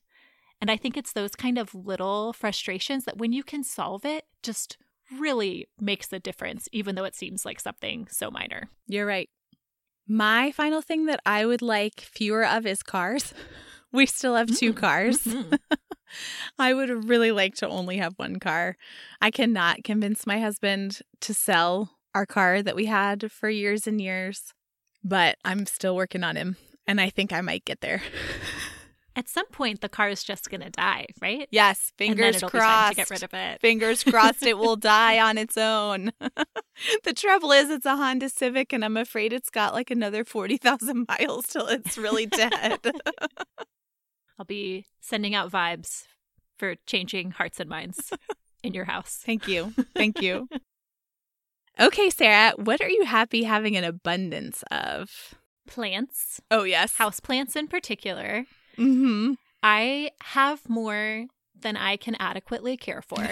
And 0.61 0.71
I 0.71 0.77
think 0.77 0.97
it's 0.97 1.13
those 1.13 1.37
kind 1.37 1.57
of 1.59 1.75
little 1.75 2.33
frustrations 2.33 3.05
that 3.05 3.17
when 3.19 3.33
you 3.33 3.45
can 3.45 3.63
solve 3.63 4.05
it, 4.05 4.25
just 4.43 4.77
really 5.19 5.69
makes 5.81 6.13
a 6.13 6.19
difference, 6.19 6.69
even 6.73 6.95
though 6.95 7.05
it 7.05 7.15
seems 7.15 7.45
like 7.45 7.61
something 7.61 8.09
so 8.11 8.31
minor. 8.31 8.69
You're 8.87 9.07
right. 9.07 9.31
My 10.07 10.51
final 10.51 10.83
thing 10.83 11.07
that 11.07 11.21
I 11.25 11.47
would 11.47 11.63
like 11.63 12.01
fewer 12.01 12.45
of 12.45 12.67
is 12.67 12.83
cars. 12.83 13.33
We 13.93 14.07
still 14.07 14.35
have 14.35 14.55
two 14.55 14.73
cars. 14.73 15.27
I 16.59 16.75
would 16.75 17.09
really 17.09 17.33
like 17.33 17.55
to 17.57 17.69
only 17.69 17.99
have 17.99 18.15
one 18.17 18.39
car. 18.39 18.77
I 19.21 19.31
cannot 19.31 19.85
convince 19.85 20.27
my 20.27 20.41
husband 20.41 21.01
to 21.21 21.35
sell 21.35 21.99
our 22.15 22.27
car 22.27 22.63
that 22.63 22.77
we 22.77 22.87
had 22.87 23.31
for 23.31 23.49
years 23.49 23.87
and 23.87 24.01
years, 24.01 24.53
but 25.05 25.37
I'm 25.45 25.67
still 25.67 25.97
working 25.97 26.25
on 26.25 26.37
him, 26.37 26.57
and 26.87 27.01
I 27.01 27.11
think 27.11 27.33
I 27.33 27.41
might 27.41 27.65
get 27.65 27.81
there. 27.81 28.03
At 29.17 29.29
some 29.29 29.47
point, 29.47 29.81
the 29.81 29.89
car 29.89 30.09
is 30.09 30.23
just 30.23 30.49
going 30.49 30.61
to 30.61 30.71
die, 30.71 31.07
right? 31.21 31.49
Yes, 31.51 31.93
fingers 31.99 32.37
it'll 32.37 32.51
be 32.51 32.59
time 32.59 32.61
crossed. 32.61 32.91
to 32.91 32.97
get 32.97 33.11
rid 33.11 33.23
of 33.25 33.35
it. 33.35 33.61
Fingers 33.61 34.05
crossed 34.05 34.45
it 34.45 34.57
will 34.57 34.77
die 34.97 35.19
on 35.19 35.37
its 35.39 35.57
own. 35.57 36.13
the 37.03 37.13
trouble 37.13 37.51
is, 37.51 37.69
it's 37.69 37.85
a 37.85 37.97
Honda 37.97 38.29
Civic, 38.29 38.73
and 38.73 38.85
I'm 38.85 38.97
afraid 38.97 39.33
it's 39.33 39.51
got 39.51 39.75
like 39.75 39.91
another 39.91 40.25
40,000 40.25 41.07
miles 41.09 41.47
till 41.49 41.67
it's 41.67 41.99
really 41.99 42.27
dead. 42.27 42.79
I'll 44.39 44.45
be 44.47 44.87
sending 45.01 45.35
out 45.35 45.51
vibes 45.51 46.05
for 46.59 46.77
changing 46.87 47.33
hearts 47.33 47.61
and 47.61 47.69
minds 47.69 48.13
in 48.63 48.75
your 48.75 48.85
house. 48.85 49.21
Thank 49.25 49.49
you. 49.49 49.75
Thank 49.95 50.21
you. 50.23 50.49
Okay, 51.81 52.11
Sarah, 52.11 52.55
what 52.57 52.81
are 52.81 52.89
you 52.91 53.05
happy 53.05 53.45
having 53.45 53.77
an 53.77 53.85
abundance 53.85 54.65
of? 54.69 55.37
Plants, 55.69 56.41
Oh, 56.51 56.65
yes. 56.65 56.95
house 56.97 57.21
plants 57.21 57.55
in 57.55 57.69
particular. 57.69 58.47
Mm-hmm. 58.77 59.35
I 59.63 60.11
have 60.23 60.69
more 60.69 61.27
than 61.57 61.77
I 61.77 61.97
can 61.97 62.17
adequately 62.19 62.77
care 62.77 63.01
for. 63.01 63.25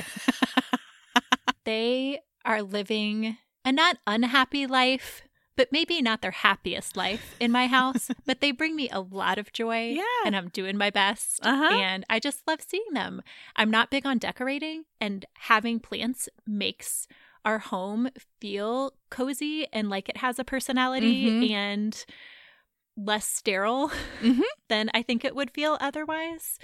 they 1.65 2.21
are 2.45 2.63
living 2.63 3.37
a 3.65 3.73
not 3.73 3.99
unhappy 4.07 4.67
life, 4.69 5.23
but 5.57 5.73
maybe 5.73 6.01
not 6.03 6.21
their 6.23 6.31
happiest 6.31 6.97
life 6.97 7.35
in 7.41 7.51
my 7.51 7.67
house, 7.67 8.11
but 8.27 8.41
they 8.41 8.51
bring 8.53 8.77
me 8.77 8.89
a 8.91 9.01
lot 9.01 9.39
of 9.39 9.53
joy. 9.53 9.93
Yeah. 9.97 10.03
And 10.25 10.37
I'm 10.37 10.49
doing 10.49 10.77
my 10.77 10.91
best. 10.91 11.41
Uh-huh. 11.43 11.75
And 11.75 12.05
I 12.11 12.19
just 12.21 12.43
love 12.47 12.61
seeing 12.67 12.93
them. 12.93 13.23
I'm 13.57 13.71
not 13.71 13.91
big 13.91 14.07
on 14.07 14.19
decorating, 14.19 14.85
and 15.01 15.25
having 15.35 15.81
plants 15.81 16.29
makes 16.47 17.09
our 17.45 17.59
home 17.59 18.09
feel 18.41 18.93
cozy 19.09 19.67
and 19.73 19.89
like 19.89 20.09
it 20.09 20.17
has 20.19 20.39
a 20.39 20.45
personality 20.45 21.31
Mhm. 21.31 21.51
and 21.53 22.05
less 22.97 23.27
sterile 23.27 23.91
Mhm. 24.21 24.43
than 24.69 24.91
I 24.95 25.03
think 25.03 25.25
it 25.25 25.35
would 25.35 25.51
feel 25.53 25.77
otherwise. 25.81 26.59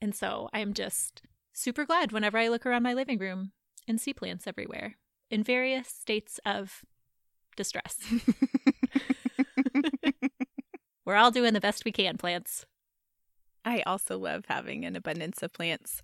And 0.00 0.14
so 0.14 0.48
I'm 0.52 0.74
just 0.74 1.22
super 1.52 1.84
glad 1.84 2.12
whenever 2.12 2.36
I 2.38 2.48
look 2.48 2.66
around 2.66 2.82
my 2.82 2.94
living 2.94 3.18
room 3.18 3.52
and 3.86 4.00
see 4.00 4.12
plants 4.12 4.46
everywhere 4.46 4.96
in 5.30 5.42
various 5.42 5.88
states 5.88 6.38
of 6.44 6.84
distress. 7.58 7.98
We're 11.04 11.16
all 11.16 11.30
doing 11.30 11.54
the 11.54 11.60
best 11.60 11.84
we 11.84 11.92
can, 11.92 12.16
plants. 12.16 12.64
I 13.64 13.82
also 13.82 14.18
love 14.18 14.44
having 14.48 14.84
an 14.84 14.96
abundance 14.96 15.42
of 15.42 15.52
plants. 15.52 16.00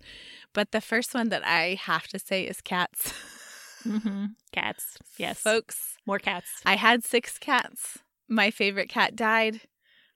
But 0.53 0.71
the 0.71 0.81
first 0.81 1.13
one 1.13 1.29
that 1.29 1.45
I 1.45 1.79
have 1.81 2.07
to 2.09 2.19
say 2.19 2.43
is 2.43 2.61
cats. 2.61 3.13
Mm-hmm. 3.83 4.25
Cats. 4.51 4.97
Yes. 5.17 5.39
Folks, 5.39 5.95
More 6.07 6.17
cats. 6.17 6.47
I 6.65 6.75
had 6.75 7.03
six 7.03 7.37
cats. 7.37 7.99
My 8.27 8.49
favorite 8.49 8.89
cat 8.89 9.15
died. 9.15 9.61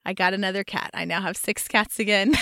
I 0.04 0.12
got 0.12 0.34
another 0.34 0.64
cat. 0.64 0.90
I 0.92 1.04
now 1.04 1.20
have 1.20 1.36
six 1.36 1.68
cats 1.68 2.00
again. 2.00 2.34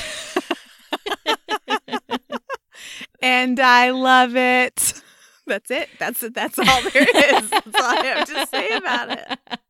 and 3.20 3.61
I 3.61 3.90
love 3.90 4.37
it. 4.37 5.02
That's 5.48 5.70
it. 5.70 5.88
That's 5.98 6.22
it. 6.22 6.34
That's 6.34 6.58
all 6.58 6.82
there 6.92 7.02
is. 7.02 7.50
That's 7.50 7.66
all 7.66 7.98
I 7.98 8.02
have 8.04 8.28
to 8.28 8.46
say 8.46 8.68
about 8.76 9.11
it. 9.11 9.38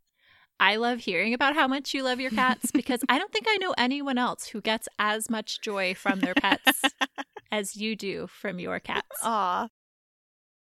I 0.61 0.75
love 0.77 0.99
hearing 0.99 1.35
about 1.35 1.55
how 1.55 1.69
much 1.69 1.95
you 1.95 2.03
love 2.03 2.19
your 2.19 2.33
cats 2.33 2.73
because 2.73 3.01
I 3.09 3.19
don't 3.19 3.33
think 3.33 3.47
I 3.49 3.59
know 3.59 3.75
anyone 3.79 4.19
else 4.19 4.49
who 4.49 4.61
gets 4.61 4.89
as 4.99 5.31
much 5.31 5.61
joy 5.61 5.95
from 5.95 6.19
their 6.19 6.35
pets 6.35 6.83
as 7.53 7.77
you 7.77 7.95
do 7.95 8.27
from 8.27 8.59
your 8.59 8.81
cats. 8.81 9.07
Aw. 9.23 9.69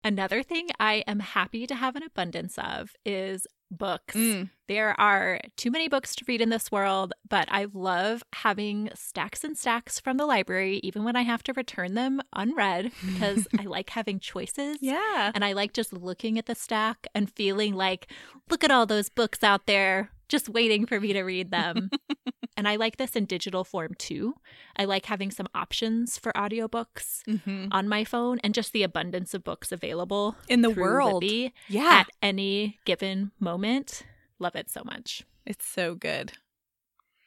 Another 0.09 0.43
thing 0.43 0.69
I 0.81 1.05
am 1.07 1.21
happy 1.21 1.67
to 1.67 1.75
have 1.75 1.95
an 1.95 2.03
abundance 2.03 2.57
of 2.57 2.93
is 3.05 3.47
books. 3.71 4.15
Mm. 4.15 4.49
There 4.67 4.99
are 4.99 5.39
too 5.59 5.71
many 5.71 5.87
books 5.87 6.17
to 6.17 6.25
read 6.27 6.41
in 6.41 6.49
this 6.49 6.73
world, 6.73 7.13
but 7.29 7.47
I 7.51 7.67
love 7.75 8.23
having 8.33 8.89
stacks 8.95 9.45
and 9.45 9.55
stacks 9.55 10.01
from 10.01 10.17
the 10.17 10.25
library, 10.25 10.81
even 10.83 11.05
when 11.05 11.15
I 11.15 11.25
have 11.25 11.43
to 11.43 11.53
return 11.53 11.93
them 11.93 12.23
unread, 12.33 12.91
because 13.05 13.47
I 13.59 13.65
like 13.65 13.91
having 13.91 14.19
choices. 14.19 14.79
Yeah. 14.81 15.31
And 15.35 15.45
I 15.45 15.53
like 15.53 15.75
just 15.75 15.93
looking 15.93 16.39
at 16.39 16.47
the 16.47 16.55
stack 16.55 17.07
and 17.15 17.31
feeling 17.31 17.75
like, 17.75 18.11
look 18.49 18.65
at 18.65 18.71
all 18.71 18.87
those 18.87 19.11
books 19.11 19.45
out 19.45 19.67
there 19.67 20.11
just 20.29 20.49
waiting 20.49 20.87
for 20.87 21.01
me 21.01 21.13
to 21.13 21.23
read 21.23 21.51
them. 21.51 21.91
and 22.57 22.69
I 22.69 22.77
like 22.77 22.97
this 22.97 23.17
in 23.17 23.25
digital 23.25 23.65
form 23.65 23.95
too. 23.99 24.35
I 24.77 24.85
like 24.85 25.07
having 25.07 25.31
some 25.31 25.49
options 25.55 26.19
for 26.19 26.33
audiobooks 26.33 27.23
hmm 27.45 27.67
on 27.73 27.89
my 27.89 28.05
phone 28.05 28.39
and 28.45 28.55
just 28.55 28.73
the 28.73 28.83
abundance 28.83 29.35
of 29.35 29.45
books 29.45 29.73
available 29.73 30.37
In 30.49 30.63
the 30.63 30.71
world. 30.71 31.23
Libby 31.23 31.53
Yeah. 31.69 32.01
at 32.01 32.09
any 32.23 32.79
given 32.85 33.33
moment. 33.41 34.05
Love 34.39 34.55
it 34.57 34.71
so 34.71 34.83
much. 34.85 35.25
It's 35.47 35.67
so 35.67 35.95
good. 35.95 36.33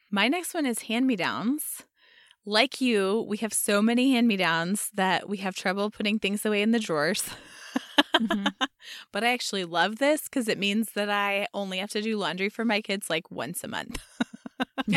My 0.10 0.28
next 0.28 0.54
one 0.54 0.66
is 0.66 0.84
hand 0.84 1.08
me 1.08 1.16
downs. 1.16 1.84
Like 2.46 2.82
you, 2.82 3.26
we 3.28 3.38
have 3.38 3.54
so 3.54 3.82
many 3.82 4.14
hand 4.14 4.28
me 4.28 4.36
downs 4.38 4.90
that 4.96 5.30
we 5.30 5.38
have 5.38 5.56
trouble 5.56 5.92
putting 5.92 6.18
things 6.20 6.46
away 6.46 6.62
in 6.62 6.72
the 6.72 6.80
drawers. 6.80 7.24
Mhm. 8.16 8.52
but 9.12 9.24
I 9.24 9.32
actually 9.32 9.64
love 9.66 9.98
this 9.98 10.24
because 10.24 10.48
it 10.48 10.58
means 10.58 10.94
that 10.94 11.10
I 11.10 11.48
only 11.54 11.78
have 11.78 11.92
to 11.92 12.02
do 12.02 12.18
laundry 12.18 12.50
for 12.50 12.66
my 12.66 12.82
kids 12.82 13.10
like 13.10 13.30
once 13.30 13.64
a 13.64 13.68
month. 13.68 14.02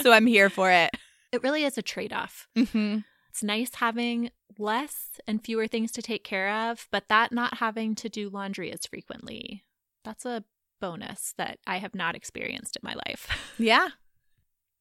so 0.00 0.12
I'm 0.12 0.26
here 0.26 0.50
for 0.50 0.70
it. 0.70 0.90
it 1.32 1.42
really 1.42 1.64
is 1.64 1.78
a 1.78 1.82
trade 1.82 2.12
off. 2.12 2.48
Mm-hmm. 2.56 2.98
It's 3.30 3.42
nice 3.42 3.70
having 3.76 4.30
less 4.58 5.20
and 5.26 5.44
fewer 5.44 5.66
things 5.68 5.92
to 5.92 6.02
take 6.02 6.24
care 6.24 6.50
of, 6.70 6.88
but 6.90 7.08
that 7.08 7.30
not 7.32 7.58
having 7.58 7.94
to 7.96 8.08
do 8.08 8.28
laundry 8.28 8.72
as 8.72 8.80
frequently. 8.86 9.64
That's 10.04 10.24
a 10.26 10.44
bonus 10.80 11.34
that 11.38 11.58
I 11.66 11.78
have 11.78 11.94
not 11.94 12.14
experienced 12.16 12.76
in 12.76 12.86
my 12.86 12.94
life. 13.06 13.28
Yeah. 13.58 13.88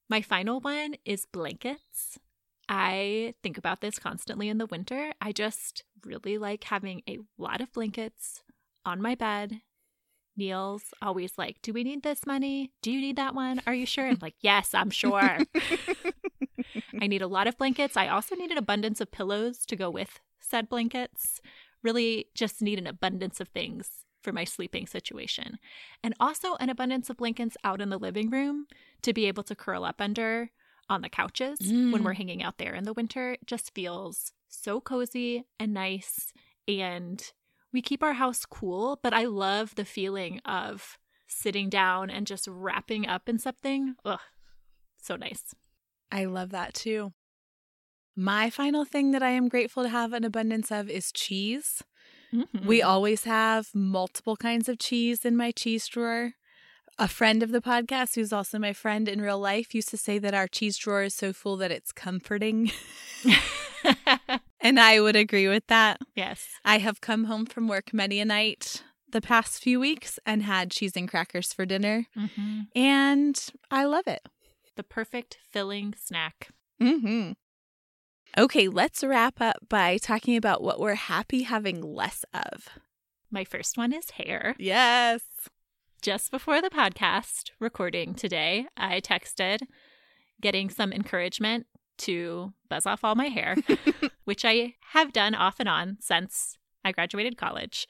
My 0.09 0.21
final 0.21 0.59
one 0.61 0.95
is 1.05 1.25
blankets. 1.25 2.17
I 2.69 3.33
think 3.43 3.57
about 3.57 3.81
this 3.81 3.99
constantly 3.99 4.47
in 4.49 4.57
the 4.57 4.65
winter. 4.65 5.11
I 5.19 5.31
just 5.31 5.83
really 6.05 6.37
like 6.37 6.63
having 6.65 7.01
a 7.07 7.19
lot 7.37 7.61
of 7.61 7.73
blankets 7.73 8.41
on 8.85 9.01
my 9.01 9.15
bed. 9.15 9.61
Neil's 10.37 10.93
always 11.01 11.37
like, 11.37 11.61
Do 11.61 11.73
we 11.73 11.83
need 11.83 12.03
this 12.03 12.25
money? 12.25 12.71
Do 12.81 12.91
you 12.91 13.01
need 13.01 13.17
that 13.17 13.35
one? 13.35 13.61
Are 13.67 13.73
you 13.73 13.85
sure? 13.85 14.07
I'm 14.07 14.19
like, 14.21 14.35
Yes, 14.39 14.73
I'm 14.73 14.91
sure. 14.91 15.39
I 17.01 17.07
need 17.07 17.21
a 17.21 17.27
lot 17.27 17.47
of 17.47 17.57
blankets. 17.57 17.97
I 17.97 18.07
also 18.07 18.35
need 18.35 18.51
an 18.51 18.57
abundance 18.57 19.01
of 19.01 19.11
pillows 19.11 19.65
to 19.65 19.75
go 19.75 19.89
with 19.89 20.19
said 20.39 20.69
blankets. 20.69 21.41
Really 21.83 22.27
just 22.33 22.61
need 22.61 22.79
an 22.79 22.87
abundance 22.87 23.41
of 23.41 23.49
things 23.49 24.05
for 24.23 24.31
my 24.31 24.43
sleeping 24.43 24.87
situation. 24.87 25.59
And 26.03 26.13
also 26.19 26.55
an 26.55 26.69
abundance 26.69 27.09
of 27.09 27.17
blankets 27.17 27.57
out 27.63 27.81
in 27.81 27.89
the 27.89 27.97
living 27.99 28.29
room 28.29 28.67
to 29.03 29.13
be 29.13 29.25
able 29.27 29.43
to 29.43 29.55
curl 29.55 29.83
up 29.85 30.01
under 30.01 30.51
on 30.89 31.01
the 31.01 31.09
couches 31.09 31.59
when 31.61 31.91
Mm. 31.93 32.03
we're 32.03 32.13
hanging 32.13 32.41
out 32.41 32.57
there 32.57 32.73
in 32.73 32.83
the 32.85 32.93
winter. 32.93 33.33
It 33.33 33.45
just 33.45 33.73
feels 33.75 34.31
so 34.47 34.79
cozy 34.79 35.45
and 35.59 35.73
nice. 35.73 36.31
And 36.67 37.21
we 37.73 37.81
keep 37.81 38.01
our 38.01 38.13
house 38.13 38.45
cool, 38.45 38.99
but 39.03 39.13
I 39.13 39.25
love 39.25 39.75
the 39.75 39.85
feeling 39.85 40.39
of 40.45 40.97
sitting 41.27 41.69
down 41.69 42.09
and 42.09 42.25
just 42.25 42.47
wrapping 42.47 43.05
up 43.05 43.27
in 43.27 43.37
something. 43.37 43.95
Ugh, 44.05 44.19
so 45.01 45.15
nice. 45.17 45.53
I 46.11 46.23
love 46.25 46.51
that 46.51 46.73
too. 46.73 47.11
My 48.15 48.49
final 48.49 48.83
thing 48.85 49.11
that 49.11 49.21
I 49.21 49.29
am 49.31 49.47
grateful 49.49 49.83
to 49.83 49.89
have 49.89 50.13
an 50.13 50.23
abundance 50.23 50.71
of 50.71 50.89
is 50.89 51.11
cheese. 51.11 51.83
We 52.31 52.81
Mm-hmm. 52.81 52.87
always 52.87 53.23
have 53.25 53.69
multiple 53.73 54.35
kinds 54.35 54.67
of 54.69 54.79
cheese 54.79 55.23
in 55.25 55.35
my 55.37 55.51
cheese 55.51 55.87
drawer. 55.87 56.33
A 56.99 57.07
friend 57.07 57.43
of 57.43 57.51
the 57.51 57.61
podcast, 57.61 58.15
who's 58.15 58.33
also 58.33 58.57
my 58.57 58.73
friend 58.73 59.07
in 59.07 59.21
real 59.21 59.39
life, 59.39 59.75
used 59.75 59.89
to 59.89 59.97
say 59.97 60.17
that 60.19 60.33
our 60.33 60.47
cheese 60.47 60.77
drawer 60.77 61.03
is 61.03 61.13
so 61.13 61.31
full 61.33 61.55
that 61.57 61.71
it's 61.71 61.91
comforting. 61.91 62.71
and 64.59 64.79
I 64.79 64.99
would 64.99 65.15
agree 65.15 65.47
with 65.47 65.67
that. 65.67 65.99
yes. 66.15 66.47
I 66.65 66.79
have 66.79 67.01
come 67.01 67.25
home 67.25 67.45
from 67.45 67.67
work 67.67 67.93
many 67.93 68.19
a 68.19 68.25
night 68.25 68.83
the 69.09 69.21
past 69.21 69.61
few 69.61 69.79
weeks 69.79 70.19
and 70.25 70.43
had 70.43 70.71
cheese 70.71 70.93
and 70.97 71.07
crackers 71.07 71.53
for 71.53 71.65
dinner, 71.65 72.07
hmm 72.13 72.61
and 72.75 73.39
I 73.71 73.85
love 73.85 74.07
it. 74.07 74.21
The 74.75 74.83
perfect 74.83 75.37
filling 75.49 75.93
snack. 75.97 76.49
Mm-hmm. 76.81 77.31
Okay, 78.37 78.67
let's 78.67 79.03
wrap 79.03 79.41
up 79.41 79.67
by 79.67 79.97
talking 79.97 80.37
about 80.37 80.61
what 80.61 80.79
we're 80.79 80.93
happy 80.93 81.41
having 81.41 81.81
less 81.81 82.23
of. 82.35 82.69
My 83.31 83.43
first 83.43 83.79
one 83.79 83.91
is 83.91 84.11
hair. 84.11 84.55
Yes. 84.59 85.21
Just 86.03 86.29
before 86.29 86.61
the 86.61 86.69
podcast 86.69 87.49
recording 87.59 88.13
today, 88.13 88.67
I 88.77 89.01
texted 89.01 89.61
getting 90.39 90.69
some 90.69 90.93
encouragement 90.93 91.65
to 91.99 92.53
buzz 92.69 92.85
off 92.85 93.03
all 93.03 93.15
my 93.15 93.29
hair, 93.29 93.55
which 94.25 94.45
I 94.45 94.75
have 94.91 95.13
done 95.13 95.33
off 95.33 95.59
and 95.59 95.67
on 95.67 95.97
since 95.99 96.59
I 96.85 96.91
graduated 96.91 97.37
college. 97.37 97.87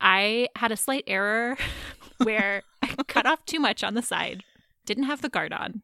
I 0.00 0.48
had 0.56 0.72
a 0.72 0.76
slight 0.78 1.04
error 1.06 1.58
where 2.16 2.62
I 2.80 2.94
cut 3.08 3.26
off 3.26 3.44
too 3.44 3.60
much 3.60 3.84
on 3.84 3.92
the 3.92 4.00
side, 4.00 4.42
didn't 4.86 5.04
have 5.04 5.20
the 5.20 5.28
guard 5.28 5.52
on. 5.52 5.82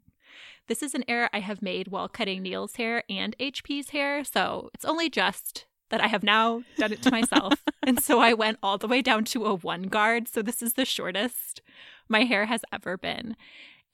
This 0.69 0.83
is 0.83 0.95
an 0.95 1.05
error 1.09 1.31
I 1.33 1.41
have 1.41 1.63
made 1.63 1.89
while 1.89 2.09
cutting 2.09 2.43
Neil's 2.43 2.77
hair 2.77 3.03
and 3.09 3.35
HP's 3.39 3.91
hair, 3.91 4.23
so 4.23 4.69
it's 4.75 4.85
only 4.85 5.09
just 5.09 5.65
that 5.89 6.03
I 6.03 6.09
have 6.09 6.23
now 6.23 6.63
done 6.77 6.93
it 6.93 7.01
to 7.03 7.11
myself. 7.11 7.65
and 7.83 8.03
so 8.03 8.21
I 8.21 8.35
went 8.35 8.59
all 8.63 8.77
the 8.77 8.87
way 8.87 9.01
down 9.01 9.25
to 9.27 9.47
a 9.47 9.55
one 9.55 9.85
guard. 9.85 10.29
So 10.29 10.43
this 10.43 10.61
is 10.61 10.75
the 10.75 10.85
shortest 10.85 11.63
my 12.07 12.25
hair 12.25 12.45
has 12.45 12.61
ever 12.71 12.99
been. 12.99 13.35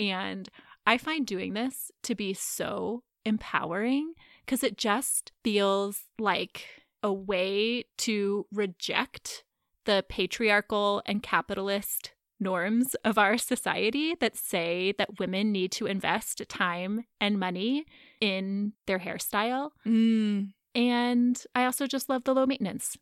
And 0.00 0.48
I 0.84 0.98
find 0.98 1.24
doing 1.24 1.54
this 1.54 1.92
to 2.02 2.16
be 2.16 2.34
so 2.34 3.04
empowering 3.24 4.14
because 4.44 4.64
it 4.64 4.76
just 4.76 5.30
feels 5.44 6.02
like 6.18 6.66
a 7.04 7.12
way 7.12 7.84
to 7.98 8.46
reject 8.52 9.44
the 9.84 10.04
patriarchal 10.08 11.02
and 11.06 11.22
capitalist 11.22 12.12
norms 12.40 12.94
of 13.04 13.18
our 13.18 13.38
society 13.38 14.14
that 14.20 14.36
say 14.36 14.92
that 14.98 15.18
women 15.18 15.52
need 15.52 15.72
to 15.72 15.86
invest 15.86 16.42
time 16.48 17.04
and 17.20 17.38
money 17.38 17.86
in 18.20 18.72
their 18.86 18.98
hairstyle. 18.98 19.70
Mm. 19.86 20.52
And 20.74 21.42
I 21.54 21.64
also 21.64 21.86
just 21.86 22.08
love 22.08 22.24
the 22.24 22.34
low 22.34 22.46
maintenance. 22.46 22.96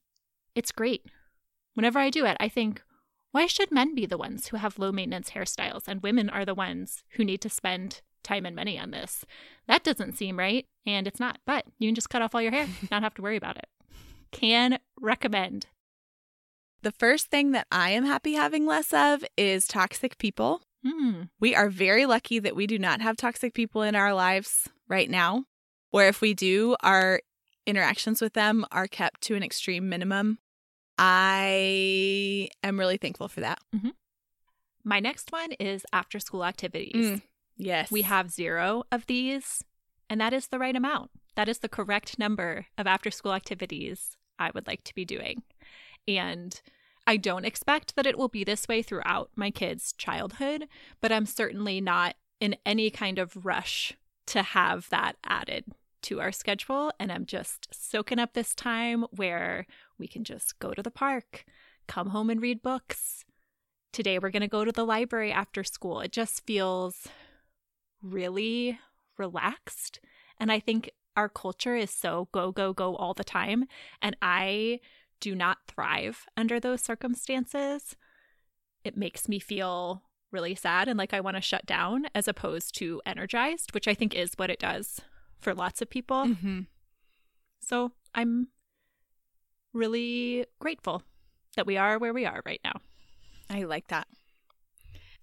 It's 0.55 0.73
great. 0.73 1.07
Whenever 1.75 1.99
I 1.99 2.11
do 2.11 2.27
it, 2.27 2.37
I 2.39 2.49
think, 2.49 2.83
why 3.31 3.47
should 3.47 3.73
men 3.73 3.95
be 3.95 4.05
the 4.05 4.19
ones 4.19 4.49
who 4.49 4.59
have 4.59 4.79
low 4.79 4.93
maintenance 4.93 5.31
hairstyles 5.31 5.89
and 5.89 6.03
women 6.03 6.29
are 6.29 6.45
the 6.45 6.55
ones 6.55 7.03
who 7.13 7.25
need 7.25 7.41
to 7.41 7.49
spend 7.49 8.03
time 8.23 8.45
and 8.45 8.55
money 8.55 8.79
on 8.79 8.91
this? 8.91 9.25
That 9.67 9.83
doesn't 9.83 10.19
seem 10.19 10.39
right. 10.39 10.67
And 10.87 11.07
it's 11.07 11.21
not, 11.21 11.39
but 11.47 11.65
you 11.79 11.89
can 11.89 11.95
just 11.95 12.11
cut 12.11 12.21
off 12.21 12.35
all 12.35 12.43
your 12.43 12.53
hair, 12.53 12.69
not 12.91 13.03
have 13.03 13.15
to 13.15 13.23
worry 13.23 13.37
about 13.37 13.57
it. 13.57 13.67
Can 14.33 14.79
recommend. 15.01 15.67
The 16.83 16.93
first 16.93 17.27
thing 17.27 17.53
that 17.53 17.69
I 17.71 17.91
am 17.91 18.05
happy 18.05 18.33
having 18.33 18.67
less 18.67 18.93
of 18.93 19.25
is 19.37 19.67
toxic 19.69 20.19
people. 20.19 20.63
Hmm. 20.85 21.23
We 21.39 21.55
are 21.55 21.69
very 21.69 22.07
lucky 22.07 22.41
that 22.41 22.57
we 22.57 22.67
do 22.67 22.79
not 22.79 23.01
have 23.01 23.17
toxic 23.17 23.55
people 23.55 23.83
in 23.83 23.95
our 23.95 24.13
lives 24.13 24.69
right 24.89 25.09
now. 25.09 25.45
Or 25.93 26.05
if 26.07 26.21
we 26.21 26.35
do, 26.35 26.75
our 26.83 27.21
interactions 27.67 28.21
with 28.21 28.33
them 28.33 28.67
are 28.73 28.89
kept 28.89 29.21
to 29.23 29.37
an 29.37 29.45
extreme 29.45 29.89
minimum. 29.89 30.39
I 30.99 32.49
am 32.65 32.79
really 32.81 32.97
thankful 32.97 33.29
for 33.29 33.41
that. 33.41 33.61
My 34.83 34.99
next 34.99 35.31
one 35.31 35.53
is 35.53 35.87
after 35.93 36.19
school 36.19 36.45
activities. 36.45 36.95
Mm. 36.95 37.23
Yes. 37.57 37.93
We 37.93 38.03
have 38.03 38.31
zero 38.31 38.83
of 38.91 39.07
these, 39.07 39.63
and 40.11 40.21
that 40.21 40.33
is 40.33 40.49
the 40.49 40.59
right 40.59 40.75
amount. 40.75 41.13
That 41.37 41.49
is 41.49 41.59
the 41.59 41.69
correct 41.69 42.19
number 42.19 42.67
of 42.77 42.89
after 42.89 43.11
school 43.13 43.33
activities 43.33 44.17
I 44.39 44.51
would 44.53 44.67
like 44.67 44.83
to 44.85 44.95
be 44.95 45.05
doing. 45.05 45.43
And 46.07 46.61
I 47.07 47.17
don't 47.17 47.45
expect 47.45 47.97
that 47.97 48.07
it 48.07 48.17
will 48.17 48.29
be 48.29 48.45
this 48.45 48.69
way 48.69 48.83
throughout 48.83 49.31
my 49.35 49.51
kids' 49.51 49.93
childhood, 49.93 50.69
but 51.01 51.13
I'm 51.13 51.27
certainly 51.27 51.81
not 51.81 52.17
in 52.41 52.57
any 52.65 52.91
kind 52.91 53.19
of 53.19 53.45
rush 53.45 53.95
to 54.27 54.43
have 54.43 54.89
that 54.91 55.17
added 55.25 55.65
to 56.03 56.21
our 56.21 56.33
schedule. 56.33 56.93
And 56.99 57.11
I'm 57.11 57.27
just 57.27 57.69
soaking 57.73 58.19
up 58.19 58.35
this 58.35 58.55
time 58.55 59.05
where 59.11 59.67
we 59.99 60.07
can 60.07 60.25
just 60.25 60.59
go 60.59 60.73
to 60.73 60.83
the 60.83 60.91
park, 60.91 61.45
come 61.87 62.11
home 62.11 62.31
and 62.31 62.41
read 62.41 62.63
books. 62.63 63.25
Today 63.93 64.19
we're 64.19 64.31
going 64.31 64.43
to 64.43 64.49
go 64.49 64.65
to 64.65 64.73
the 64.73 64.87
library 64.87 65.33
after 65.33 65.65
school. 65.65 66.01
It 66.01 66.13
just 66.13 66.47
feels 66.47 67.09
really 68.03 68.79
relaxed. 69.19 70.01
And 70.39 70.51
I 70.51 70.61
think 70.61 70.91
our 71.17 71.29
culture 71.29 71.77
is 71.77 71.91
so 71.91 72.29
go, 72.33 72.53
go, 72.53 72.73
go 72.73 72.97
all 72.97 73.15
the 73.15 73.25
time. 73.25 73.67
And 74.01 74.17
I 74.23 74.81
do 75.23 75.35
not 75.35 75.59
thrive 75.69 76.27
under 76.37 76.59
those 76.61 76.83
circumstances. 76.83 77.97
It 78.85 78.97
makes 78.97 79.29
me 79.29 79.39
feel 79.39 80.03
really 80.33 80.55
sad 80.55 80.89
and 80.89 80.99
like 80.99 81.15
I 81.15 81.21
want 81.21 81.37
to 81.37 81.41
shut 81.41 81.65
down 81.65 82.07
as 82.15 82.27
opposed 82.27 82.75
to 82.79 83.01
energized, 83.07 83.73
which 83.73 83.87
I 83.87 83.95
think 83.95 84.15
is 84.15 84.33
what 84.37 84.51
it 84.51 84.59
does 84.59 85.01
for 85.41 85.55
lots 85.55 85.81
of 85.81 85.89
people. 85.89 86.25
Mhm. 86.25 86.67
So 87.61 87.93
I'm 88.15 88.49
really 89.73 90.45
grateful 90.59 91.03
that 91.57 91.67
we 91.67 91.77
are 91.77 91.99
where 91.99 92.13
we 92.13 92.27
are 92.27 92.43
right 92.45 92.61
now. 92.65 92.81
I 93.49 93.63
like 93.63 93.89
that. 93.89 94.09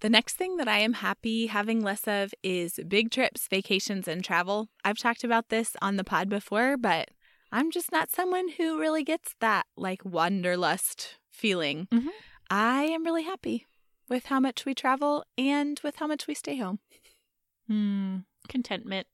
The 0.00 0.08
next 0.08 0.36
thing 0.36 0.56
that 0.56 0.68
I 0.68 0.78
am 0.78 0.94
happy 0.94 1.48
having 1.48 1.82
less 1.82 2.08
of 2.08 2.32
is 2.42 2.80
big 2.88 3.10
trips, 3.10 3.46
vacations, 3.48 4.08
and 4.08 4.24
travel. 4.24 4.70
I've 4.82 4.96
talked 4.96 5.24
about 5.24 5.50
this 5.50 5.76
on 5.82 5.96
the 5.96 6.04
pod 6.04 6.30
before, 6.30 6.78
but 6.78 7.10
I'm 7.52 7.70
just 7.70 7.90
not 7.92 8.10
someone 8.10 8.48
who 8.48 8.78
really 8.78 9.02
gets 9.02 9.34
that 9.40 9.66
like 9.76 10.04
wanderlust 10.04 11.16
feeling. 11.30 11.86
Mhm. 11.90 12.10
I 12.48 12.84
am 12.84 13.04
really 13.04 13.24
happy 13.24 13.66
with 14.08 14.26
how 14.26 14.40
much 14.40 14.64
we 14.64 14.74
travel 14.74 15.24
and 15.38 15.80
with 15.82 15.96
how 15.96 16.06
much 16.06 16.26
we 16.26 16.34
stay 16.34 16.56
home. 16.56 16.80
Hmm. 17.66 18.18
Contentment. 18.48 19.06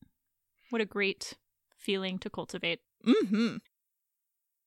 What 0.70 0.80
a 0.80 0.86
great 0.86 1.34
feeling 1.76 2.18
to 2.20 2.30
cultivate. 2.30 2.80
Mm-hmm. 3.04 3.56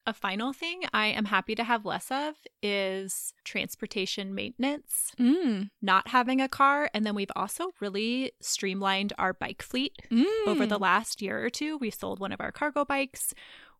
A 0.05 0.13
final 0.13 0.53
thing 0.53 0.81
I 0.91 1.07
am 1.07 1.25
happy 1.25 1.53
to 1.55 1.63
have 1.63 1.85
less 1.85 2.09
of 2.09 2.35
is 2.63 3.33
transportation 3.43 4.33
maintenance, 4.33 5.11
Mm. 5.19 5.69
not 5.81 6.07
having 6.07 6.41
a 6.41 6.47
car. 6.49 6.89
And 6.93 7.05
then 7.05 7.13
we've 7.13 7.31
also 7.35 7.71
really 7.79 8.31
streamlined 8.39 9.13
our 9.19 9.33
bike 9.33 9.61
fleet 9.61 9.97
Mm. 10.09 10.47
over 10.47 10.65
the 10.65 10.79
last 10.79 11.21
year 11.21 11.43
or 11.45 11.49
two. 11.51 11.77
We 11.77 11.91
sold 11.91 12.19
one 12.19 12.31
of 12.31 12.41
our 12.41 12.51
cargo 12.51 12.85
bikes. 12.85 13.33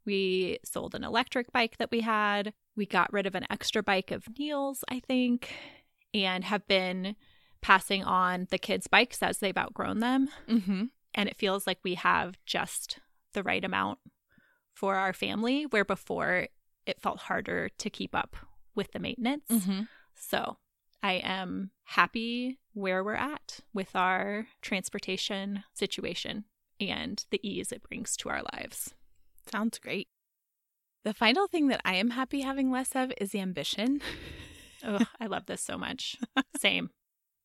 We 0.06 0.60
sold 0.64 0.94
an 0.94 1.04
electric 1.04 1.52
bike 1.52 1.78
that 1.78 1.90
we 1.92 2.02
had. 2.02 2.54
We 2.76 2.86
got 2.86 3.12
rid 3.12 3.26
of 3.26 3.34
an 3.36 3.48
extra 3.50 3.82
bike 3.82 4.12
of 4.12 4.28
Neil's, 4.38 4.84
I 4.88 5.00
think, 5.00 5.52
and 6.14 6.44
have 6.44 6.68
been 6.68 7.16
passing 7.62 8.04
on 8.04 8.48
the 8.52 8.58
kids' 8.60 8.88
bikes 8.88 9.24
as 9.24 9.40
they've 9.40 9.58
outgrown 9.58 10.00
them. 10.00 10.30
Mm-hmm. 10.48 10.86
And 11.16 11.30
it 11.30 11.38
feels 11.38 11.66
like 11.66 11.80
we 11.84 11.96
have 11.96 12.38
just 12.46 13.00
the 13.34 13.42
right 13.44 13.64
amount 13.64 14.00
for 14.80 14.96
our 14.96 15.12
family, 15.12 15.66
where 15.66 15.84
before 15.84 16.48
it 16.86 17.02
felt 17.02 17.20
harder 17.20 17.68
to 17.78 17.90
keep 17.90 18.16
up 18.16 18.38
with 18.76 18.94
the 18.94 19.00
maintenance. 19.00 19.50
Mm-hmm. 19.52 19.82
So 20.16 20.56
I 21.04 21.16
am 21.16 21.72
happy 21.84 22.60
where 22.74 23.04
we're 23.04 23.16
at 23.16 23.60
with 23.74 23.94
our 23.94 24.48
transportation 24.62 25.66
situation 25.74 26.46
and 26.80 27.26
the 27.30 27.42
ease 27.44 27.74
it 27.74 27.84
brings 27.84 28.16
to 28.18 28.30
our 28.30 28.42
lives. 28.54 28.94
Sounds 29.52 29.80
great. 29.80 30.08
The 31.04 31.14
final 31.14 31.48
thing 31.48 31.68
that 31.68 31.82
I 31.84 31.96
am 31.96 32.12
happy 32.12 32.40
having 32.40 32.72
less 32.72 32.96
of 32.96 33.12
is 33.20 33.36
ambition. 33.36 34.00
oh, 34.86 35.00
I 35.20 35.26
love 35.26 35.46
this 35.46 35.62
so 35.62 35.78
much. 35.78 36.16
Same. 36.58 36.90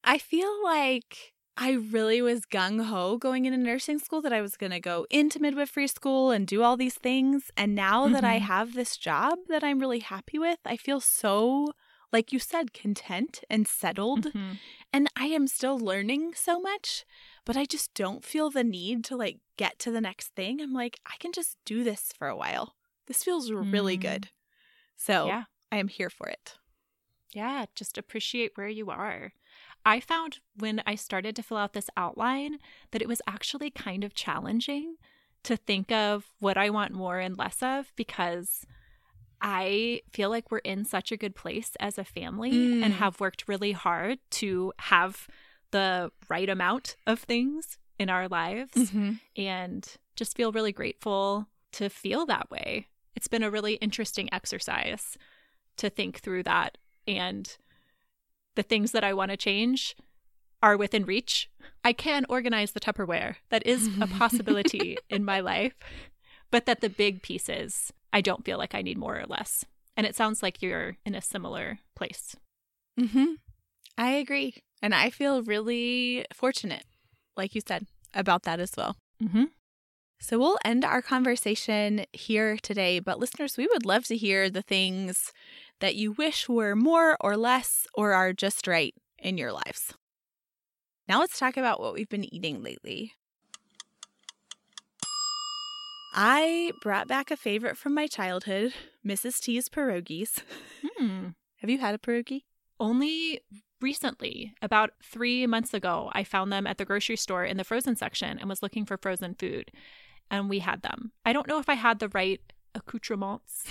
I 0.05 0.19
feel 0.19 0.63
like 0.63 1.34
I 1.57 1.73
really 1.73 2.21
was 2.21 2.41
gung 2.47 2.85
ho 2.87 3.17
going 3.17 3.45
into 3.45 3.59
nursing 3.59 3.99
school 4.01 4.21
that 4.23 4.33
I 4.33 4.41
was 4.41 4.57
going 4.57 4.73
to 4.73 4.81
go 4.81 5.07
into 5.09 5.39
midwifery 5.41 5.87
school 5.87 6.33
and 6.33 6.47
do 6.49 6.63
all 6.63 6.77
these 6.77 6.97
things. 6.97 7.51
And 7.57 7.75
now 7.77 8.09
that 8.09 8.25
I 8.25 8.35
Mhm. 8.35 8.41
have 8.41 8.75
this 8.75 8.97
job 8.97 9.39
that 9.49 9.63
I'm 9.63 9.79
really 9.79 10.01
happy 10.01 10.39
with, 10.39 10.59
I 10.65 10.77
feel 10.77 11.01
so, 11.01 11.73
like 12.13 12.33
you 12.33 12.41
said, 12.41 12.73
content 12.73 13.45
and 13.49 13.69
settled. 13.69 14.33
Mhm. 14.35 14.59
And 14.93 15.09
I 15.17 15.27
am 15.27 15.49
still 15.49 15.79
learning 15.79 16.35
so 16.35 16.61
much, 16.61 17.05
but 17.45 17.57
I 17.57 17.67
just 17.67 17.95
don't 17.95 18.25
feel 18.25 18.51
the 18.51 18.65
need 18.65 19.05
to 19.07 19.17
like 19.17 19.41
get 19.57 19.79
to 19.81 19.93
the 19.93 20.01
next 20.01 20.31
thing. 20.37 20.61
I'm 20.61 20.73
like, 20.75 21.01
I 21.07 21.17
can 21.19 21.33
just 21.33 21.59
do 21.65 21.85
this 21.85 22.13
for 22.19 22.29
a 22.29 22.37
while. 22.37 22.77
This 23.07 23.25
feels 23.25 23.53
really 23.53 23.97
Mm. 23.97 23.99
good. 23.99 24.31
So 24.97 25.35
Yeah. 25.35 25.45
I 25.73 25.79
am 25.79 25.89
here 25.89 26.11
for 26.11 26.29
it. 26.29 26.59
Yeah, 27.35 27.67
just 27.75 27.99
appreciate 27.99 28.57
where 28.57 28.69
you 28.69 28.89
are. 28.91 29.35
I 29.87 30.01
found 30.01 30.39
when 30.57 30.83
I 30.87 30.95
started 30.95 31.37
to 31.37 31.43
fill 31.43 31.57
out 31.59 31.73
this 31.75 31.91
outline 31.97 32.59
that 32.93 33.03
it 33.03 33.09
was 33.09 33.21
actually 33.27 33.71
kind 33.71 34.03
of 34.05 34.15
challenging 34.15 34.97
to 35.43 35.57
think 35.57 35.93
of 35.93 36.27
what 36.39 36.57
I 36.57 36.71
want 36.71 36.93
more 36.93 37.19
and 37.19 37.37
less 37.37 37.63
of 37.63 37.93
because 37.97 38.65
I 39.41 40.01
feel 40.13 40.31
like 40.31 40.51
we're 40.51 40.59
in 40.59 40.85
such 40.85 41.13
a 41.13 41.17
good 41.19 41.35
place 41.35 41.73
as 41.79 41.99
a 41.99 42.05
family 42.05 42.51
Mm. 42.53 42.83
and 42.85 42.95
have 42.95 43.21
worked 43.21 43.47
really 43.47 43.73
hard 43.73 44.19
to 44.33 44.73
have 44.79 45.29
the 45.71 46.11
right 46.31 46.49
amount 46.49 46.97
of 47.07 47.19
things 47.21 47.77
in 47.99 48.09
our 48.09 48.27
lives 48.29 48.73
Mm-hmm. 48.73 49.13
and 49.37 49.97
just 50.17 50.37
feel 50.37 50.53
really 50.53 50.73
grateful 50.73 51.49
to 51.73 51.91
feel 51.91 52.25
that 52.27 52.51
way. 52.51 52.87
It's 53.15 53.29
been 53.29 53.43
a 53.43 53.51
really 53.51 53.75
interesting 53.75 54.29
exercise 54.33 55.19
to 55.77 55.91
think 55.91 56.21
through 56.21 56.45
that. 56.45 56.79
And 57.07 57.55
the 58.57 58.63
things 58.63 58.93
that 58.93 59.05
I 59.05 59.13
want 59.15 59.31
to 59.31 59.37
change 59.37 59.97
are 60.63 60.77
within 60.77 61.05
reach. 61.05 61.51
I 61.85 61.93
can 61.93 62.25
organize 62.29 62.73
the 62.73 62.81
Tupperware. 62.81 63.37
That 63.51 63.67
is 63.67 63.91
a 64.01 64.07
possibility 64.19 64.97
in 65.11 65.25
my 65.25 65.41
life. 65.41 65.75
But 66.51 66.67
that 66.67 66.81
the 66.81 66.89
big 66.89 67.23
pieces, 67.23 67.93
I 68.13 68.21
don't 68.21 68.45
feel 68.45 68.59
like 68.59 68.75
I 68.75 68.83
need 68.83 68.97
more 68.97 69.19
or 69.19 69.27
less. 69.27 69.65
And 69.97 70.07
it 70.07 70.17
sounds 70.17 70.43
like 70.43 70.63
you're 70.63 70.97
in 71.05 71.15
a 71.15 71.21
similar 71.21 71.81
place. 71.95 72.37
Mm-hmm. 72.99 73.35
I 73.99 74.11
agree. 74.13 74.55
And 74.83 74.95
I 74.95 75.11
feel 75.11 75.43
really 75.43 76.25
fortunate, 76.33 76.85
like 77.37 77.55
you 77.55 77.61
said, 77.67 77.87
about 78.15 78.45
that 78.45 78.61
as 78.61 78.73
well. 78.77 78.97
Mm-hmm. 79.23 79.45
So 80.21 80.39
we'll 80.39 80.59
end 80.65 80.85
our 80.85 81.03
conversation 81.03 82.07
here 82.13 82.57
today. 82.57 82.99
But 82.99 83.19
listeners, 83.19 83.57
we 83.57 83.67
would 83.67 83.85
love 83.85 84.05
to 84.07 84.17
hear 84.17 84.49
the 84.49 84.63
things 84.63 85.33
that 85.81 85.97
you 85.97 86.13
wish 86.13 86.49
were 86.49 86.75
more 86.75 87.17
or 87.21 87.37
less 87.37 87.87
or 87.95 88.13
are 88.13 88.33
just 88.33 88.67
right 88.67 88.95
in 89.19 89.39
your 89.39 89.53
lives. 89.53 89.95
Now 91.09 91.21
let's 91.21 91.39
talk 91.39 91.57
about 91.57 91.81
what 91.81 91.95
we've 91.95 92.09
been 92.09 92.33
eating 92.35 92.63
lately. 92.63 93.13
I 96.15 96.73
brought 96.81 97.09
back 97.09 97.31
a 97.31 97.37
favorite 97.37 97.77
from 97.77 97.93
my 97.93 98.07
childhood, 98.07 98.73
Mrs. 99.05 99.41
T's 99.41 99.69
pierogies. 99.69 100.43
Hmm. 100.97 101.29
Have 101.57 101.71
you 101.71 101.79
had 101.79 101.95
a 101.95 101.99
pierogi? 101.99 102.43
Only 102.79 103.41
recently, 103.81 104.55
about 104.63 104.91
three 105.03 105.47
months 105.47 105.75
ago, 105.75 106.11
I 106.13 106.23
found 106.23 106.53
them 106.53 106.67
at 106.67 106.79
the 106.79 106.85
grocery 106.85 107.17
store 107.17 107.45
in 107.45 107.57
the 107.57 107.65
frozen 107.65 107.97
section 107.97 108.39
and 108.39 108.49
was 108.49 108.63
looking 108.63 108.87
for 108.87 108.97
frozen 108.97 109.35
food. 109.35 109.71
And 110.31 110.49
we 110.49 110.61
had 110.61 110.83
them. 110.83 111.13
I 111.25 111.33
don't 111.33 111.49
know 111.49 111.59
if 111.59 111.69
I 111.69 111.75
had 111.75 111.99
the 111.99 112.09
right 112.09 112.41
accoutrements 112.75 113.65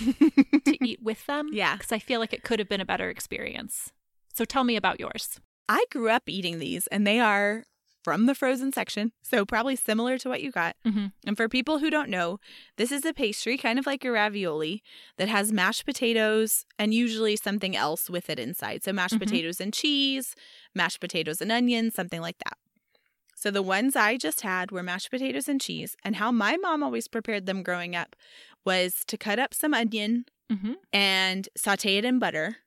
to 0.64 0.84
eat 0.84 1.00
with 1.02 1.26
them. 1.26 1.48
Yeah. 1.52 1.76
Because 1.76 1.92
I 1.92 1.98
feel 1.98 2.20
like 2.20 2.32
it 2.32 2.42
could 2.42 2.58
have 2.58 2.68
been 2.68 2.80
a 2.80 2.84
better 2.86 3.08
experience. 3.10 3.92
So 4.32 4.44
tell 4.44 4.64
me 4.64 4.76
about 4.76 5.00
yours. 5.00 5.40
I 5.68 5.84
grew 5.90 6.08
up 6.10 6.24
eating 6.28 6.58
these, 6.58 6.86
and 6.88 7.06
they 7.06 7.20
are 7.20 7.64
from 8.02 8.26
the 8.26 8.34
frozen 8.34 8.70
section, 8.70 9.12
so 9.22 9.46
probably 9.46 9.76
similar 9.76 10.18
to 10.18 10.28
what 10.28 10.42
you 10.42 10.50
got. 10.50 10.76
Mm-hmm. 10.86 11.06
And 11.26 11.36
for 11.38 11.48
people 11.48 11.78
who 11.78 11.88
don't 11.88 12.10
know, 12.10 12.38
this 12.76 12.92
is 12.92 13.02
a 13.06 13.14
pastry, 13.14 13.56
kind 13.56 13.78
of 13.78 13.86
like 13.86 14.04
your 14.04 14.12
ravioli, 14.12 14.82
that 15.16 15.28
has 15.28 15.50
mashed 15.52 15.86
potatoes 15.86 16.66
and 16.78 16.92
usually 16.92 17.34
something 17.36 17.74
else 17.74 18.10
with 18.10 18.28
it 18.28 18.38
inside. 18.38 18.84
So 18.84 18.92
mashed 18.92 19.14
Mhm. 19.14 19.20
potatoes 19.20 19.58
and 19.58 19.72
cheese, 19.72 20.34
mashed 20.74 21.00
potatoes 21.00 21.40
and 21.40 21.50
onions, 21.50 21.94
something 21.94 22.20
like 22.20 22.36
that. 22.44 22.58
So 23.36 23.50
the 23.50 23.62
ones 23.62 23.96
I 23.96 24.18
just 24.18 24.42
had 24.42 24.70
were 24.70 24.82
mashed 24.82 25.10
potatoes 25.10 25.48
and 25.48 25.58
cheese. 25.60 25.96
And 26.04 26.16
how 26.16 26.30
my 26.30 26.56
mom 26.58 26.82
always 26.82 27.08
prepared 27.08 27.46
them 27.46 27.62
growing 27.62 27.96
up 27.96 28.16
was 28.64 29.04
to 29.06 29.16
cut 29.16 29.38
up 29.38 29.54
some 29.54 29.74
onion 29.74 30.24
Mm-hmm. 30.52 30.74
and 30.92 31.48
saute 31.56 31.96
it 31.96 32.04
in 32.04 32.18
butter, 32.18 32.58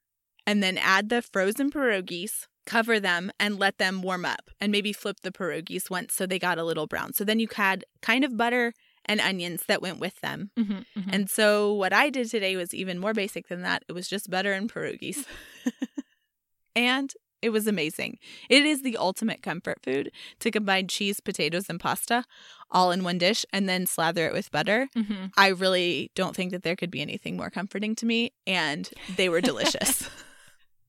and 0.47 0.63
then 0.63 0.79
add 0.79 1.10
the 1.10 1.21
frozen 1.21 1.69
pierogies, 1.69 2.47
cover 2.65 2.99
them, 2.99 3.31
and 3.39 3.60
let 3.60 3.77
them 3.77 4.01
warm 4.01 4.25
up, 4.25 4.49
and 4.60 4.71
maybe 4.71 4.91
flip 4.91 5.17
the 5.21 5.31
pierogies 5.31 5.88
once 5.88 6.15
so 6.15 6.25
they 6.25 6.39
got 6.39 6.57
a 6.57 6.63
little 6.63 6.88
brown. 6.88 7.13
So 7.13 7.23
then 7.23 7.39
you 7.39 7.47
had 7.55 7.86
kind 8.01 8.23
of 8.23 8.36
butter 8.36 8.73
and 9.05 9.21
onions 9.21 9.62
that 9.67 9.81
went 9.81 9.99
with 9.99 10.19
them. 10.21 10.49
Mm-hmm. 10.57 11.10
And 11.12 11.29
so 11.29 11.71
what 11.71 11.93
I 11.93 12.10
did 12.10 12.31
today 12.31 12.57
was 12.57 12.73
even 12.73 12.97
more 12.97 13.13
basic 13.13 13.47
than 13.47 13.62
that. 13.62 13.83
It 13.88 13.93
was 13.93 14.10
just 14.10 14.29
butter 14.29 14.53
and 14.53 14.73
pierogies. 14.73 15.23
and 16.75 17.13
it 17.47 17.51
was 17.51 17.65
amazing. 17.65 18.19
It 18.49 18.63
is 18.65 18.81
the 18.81 18.97
ultimate 18.97 19.41
comfort 19.41 19.79
food 19.83 20.12
to 20.39 20.51
combine 20.51 20.88
cheese, 20.88 21.19
potatoes, 21.19 21.69
and 21.69 21.79
pasta 21.79 22.25
all 22.69 22.91
in 22.91 23.03
one 23.03 23.17
dish 23.17 23.45
and 23.53 23.67
then 23.67 23.86
slather 23.86 24.27
it 24.27 24.33
with 24.33 24.51
butter. 24.51 24.89
Mm-hmm. 24.95 25.27
I 25.38 25.47
really 25.47 26.12
don't 26.15 26.36
think 26.36 26.51
that 26.51 26.63
there 26.63 26.75
could 26.75 26.91
be 26.91 27.01
anything 27.01 27.38
more 27.38 27.49
comforting 27.49 27.95
to 27.95 28.05
me, 28.05 28.33
and 28.45 28.89
they 29.15 29.29
were 29.29 29.41
delicious. 29.41 30.10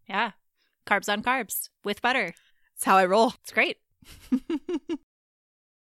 Yeah. 0.09 0.31
Carbs 0.87 1.13
on 1.13 1.23
carbs 1.23 1.69
with 1.85 2.01
butter. 2.01 2.33
That's 2.75 2.85
how 2.85 2.97
I 2.97 3.05
roll. 3.05 3.35
It's 3.43 3.53
great. 3.53 3.77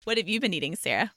What 0.04 0.18
have 0.18 0.28
you 0.28 0.38
been 0.38 0.52
eating, 0.52 0.76
Sarah? 0.76 1.12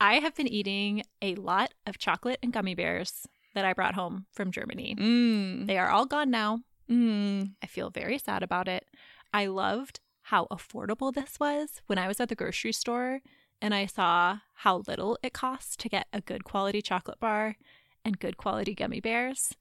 I 0.00 0.14
have 0.14 0.34
been 0.34 0.48
eating 0.48 1.04
a 1.22 1.36
lot 1.36 1.74
of 1.86 1.96
chocolate 1.96 2.40
and 2.42 2.52
gummy 2.52 2.74
bears 2.74 3.24
that 3.54 3.64
I 3.64 3.72
brought 3.72 3.94
home 3.94 4.26
from 4.32 4.50
Germany. 4.50 4.96
Mmm. 4.98 5.66
They 5.68 5.78
are 5.78 5.88
all 5.88 6.06
gone 6.06 6.30
now. 6.30 6.60
Mmm. 6.92 7.52
I 7.62 7.66
feel 7.66 7.90
very 7.90 8.18
sad 8.18 8.42
about 8.42 8.68
it. 8.68 8.86
I 9.32 9.46
loved 9.46 10.00
how 10.26 10.46
affordable 10.50 11.12
this 11.12 11.40
was 11.40 11.80
when 11.86 11.98
I 11.98 12.06
was 12.06 12.20
at 12.20 12.28
the 12.28 12.34
grocery 12.34 12.72
store 12.72 13.20
and 13.60 13.74
I 13.74 13.86
saw 13.86 14.38
how 14.54 14.82
little 14.86 15.18
it 15.22 15.32
costs 15.32 15.76
to 15.76 15.88
get 15.88 16.06
a 16.12 16.20
good 16.20 16.44
quality 16.44 16.82
chocolate 16.82 17.20
bar 17.20 17.56
and 18.04 18.18
good 18.18 18.36
quality 18.36 18.74
gummy 18.74 19.00
bears. 19.00 19.54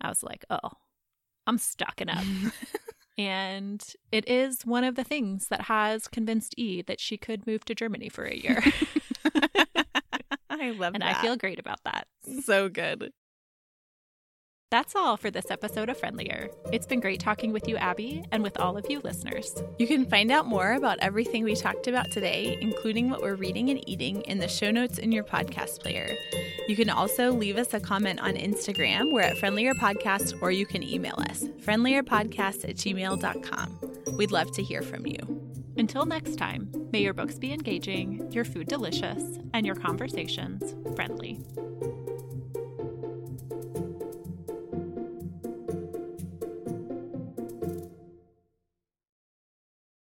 I 0.00 0.08
was 0.08 0.22
like, 0.22 0.44
oh, 0.48 0.70
I'm 1.46 1.58
stocking 1.58 2.08
up. 2.08 2.24
and 3.18 3.84
it 4.10 4.28
is 4.28 4.64
one 4.64 4.84
of 4.84 4.94
the 4.94 5.04
things 5.04 5.48
that 5.48 5.62
has 5.62 6.08
convinced 6.08 6.54
E 6.56 6.80
that 6.82 7.00
she 7.00 7.18
could 7.18 7.46
move 7.46 7.64
to 7.66 7.74
Germany 7.74 8.08
for 8.08 8.24
a 8.24 8.36
year. 8.36 8.62
I 10.48 10.70
love 10.70 10.92
that. 10.92 10.94
and 10.94 11.02
that. 11.02 11.16
I 11.16 11.22
feel 11.22 11.36
great 11.36 11.58
about 11.58 11.80
that. 11.84 12.06
so 12.44 12.68
good. 12.68 13.12
That's 14.70 14.94
all 14.94 15.16
for 15.16 15.32
this 15.32 15.50
episode 15.50 15.88
of 15.88 15.98
Friendlier. 15.98 16.48
It's 16.72 16.86
been 16.86 17.00
great 17.00 17.18
talking 17.18 17.52
with 17.52 17.66
you, 17.66 17.76
Abby, 17.76 18.22
and 18.30 18.40
with 18.40 18.56
all 18.60 18.76
of 18.76 18.88
you 18.88 19.00
listeners. 19.00 19.60
You 19.80 19.88
can 19.88 20.06
find 20.06 20.30
out 20.30 20.46
more 20.46 20.74
about 20.74 21.00
everything 21.00 21.42
we 21.42 21.56
talked 21.56 21.88
about 21.88 22.12
today, 22.12 22.56
including 22.60 23.10
what 23.10 23.20
we're 23.20 23.34
reading 23.34 23.70
and 23.70 23.88
eating, 23.90 24.22
in 24.22 24.38
the 24.38 24.46
show 24.46 24.70
notes 24.70 24.98
in 24.98 25.10
your 25.10 25.24
podcast 25.24 25.80
player. 25.80 26.14
You 26.68 26.76
can 26.76 26.88
also 26.88 27.32
leave 27.32 27.56
us 27.56 27.74
a 27.74 27.80
comment 27.80 28.20
on 28.20 28.34
Instagram. 28.34 29.12
We're 29.12 29.22
at 29.22 29.38
Friendlier 29.38 29.74
Podcast, 29.74 30.40
or 30.40 30.52
you 30.52 30.66
can 30.66 30.84
email 30.84 31.16
us, 31.18 31.42
friendlierpodcast 31.64 32.68
at 32.68 32.76
gmail.com. 32.76 34.16
We'd 34.16 34.30
love 34.30 34.52
to 34.52 34.62
hear 34.62 34.82
from 34.82 35.04
you. 35.04 35.18
Until 35.78 36.06
next 36.06 36.36
time, 36.36 36.70
may 36.92 37.00
your 37.02 37.14
books 37.14 37.38
be 37.38 37.52
engaging, 37.52 38.30
your 38.30 38.44
food 38.44 38.68
delicious, 38.68 39.40
and 39.52 39.66
your 39.66 39.74
conversations 39.74 40.76
friendly. 40.94 41.40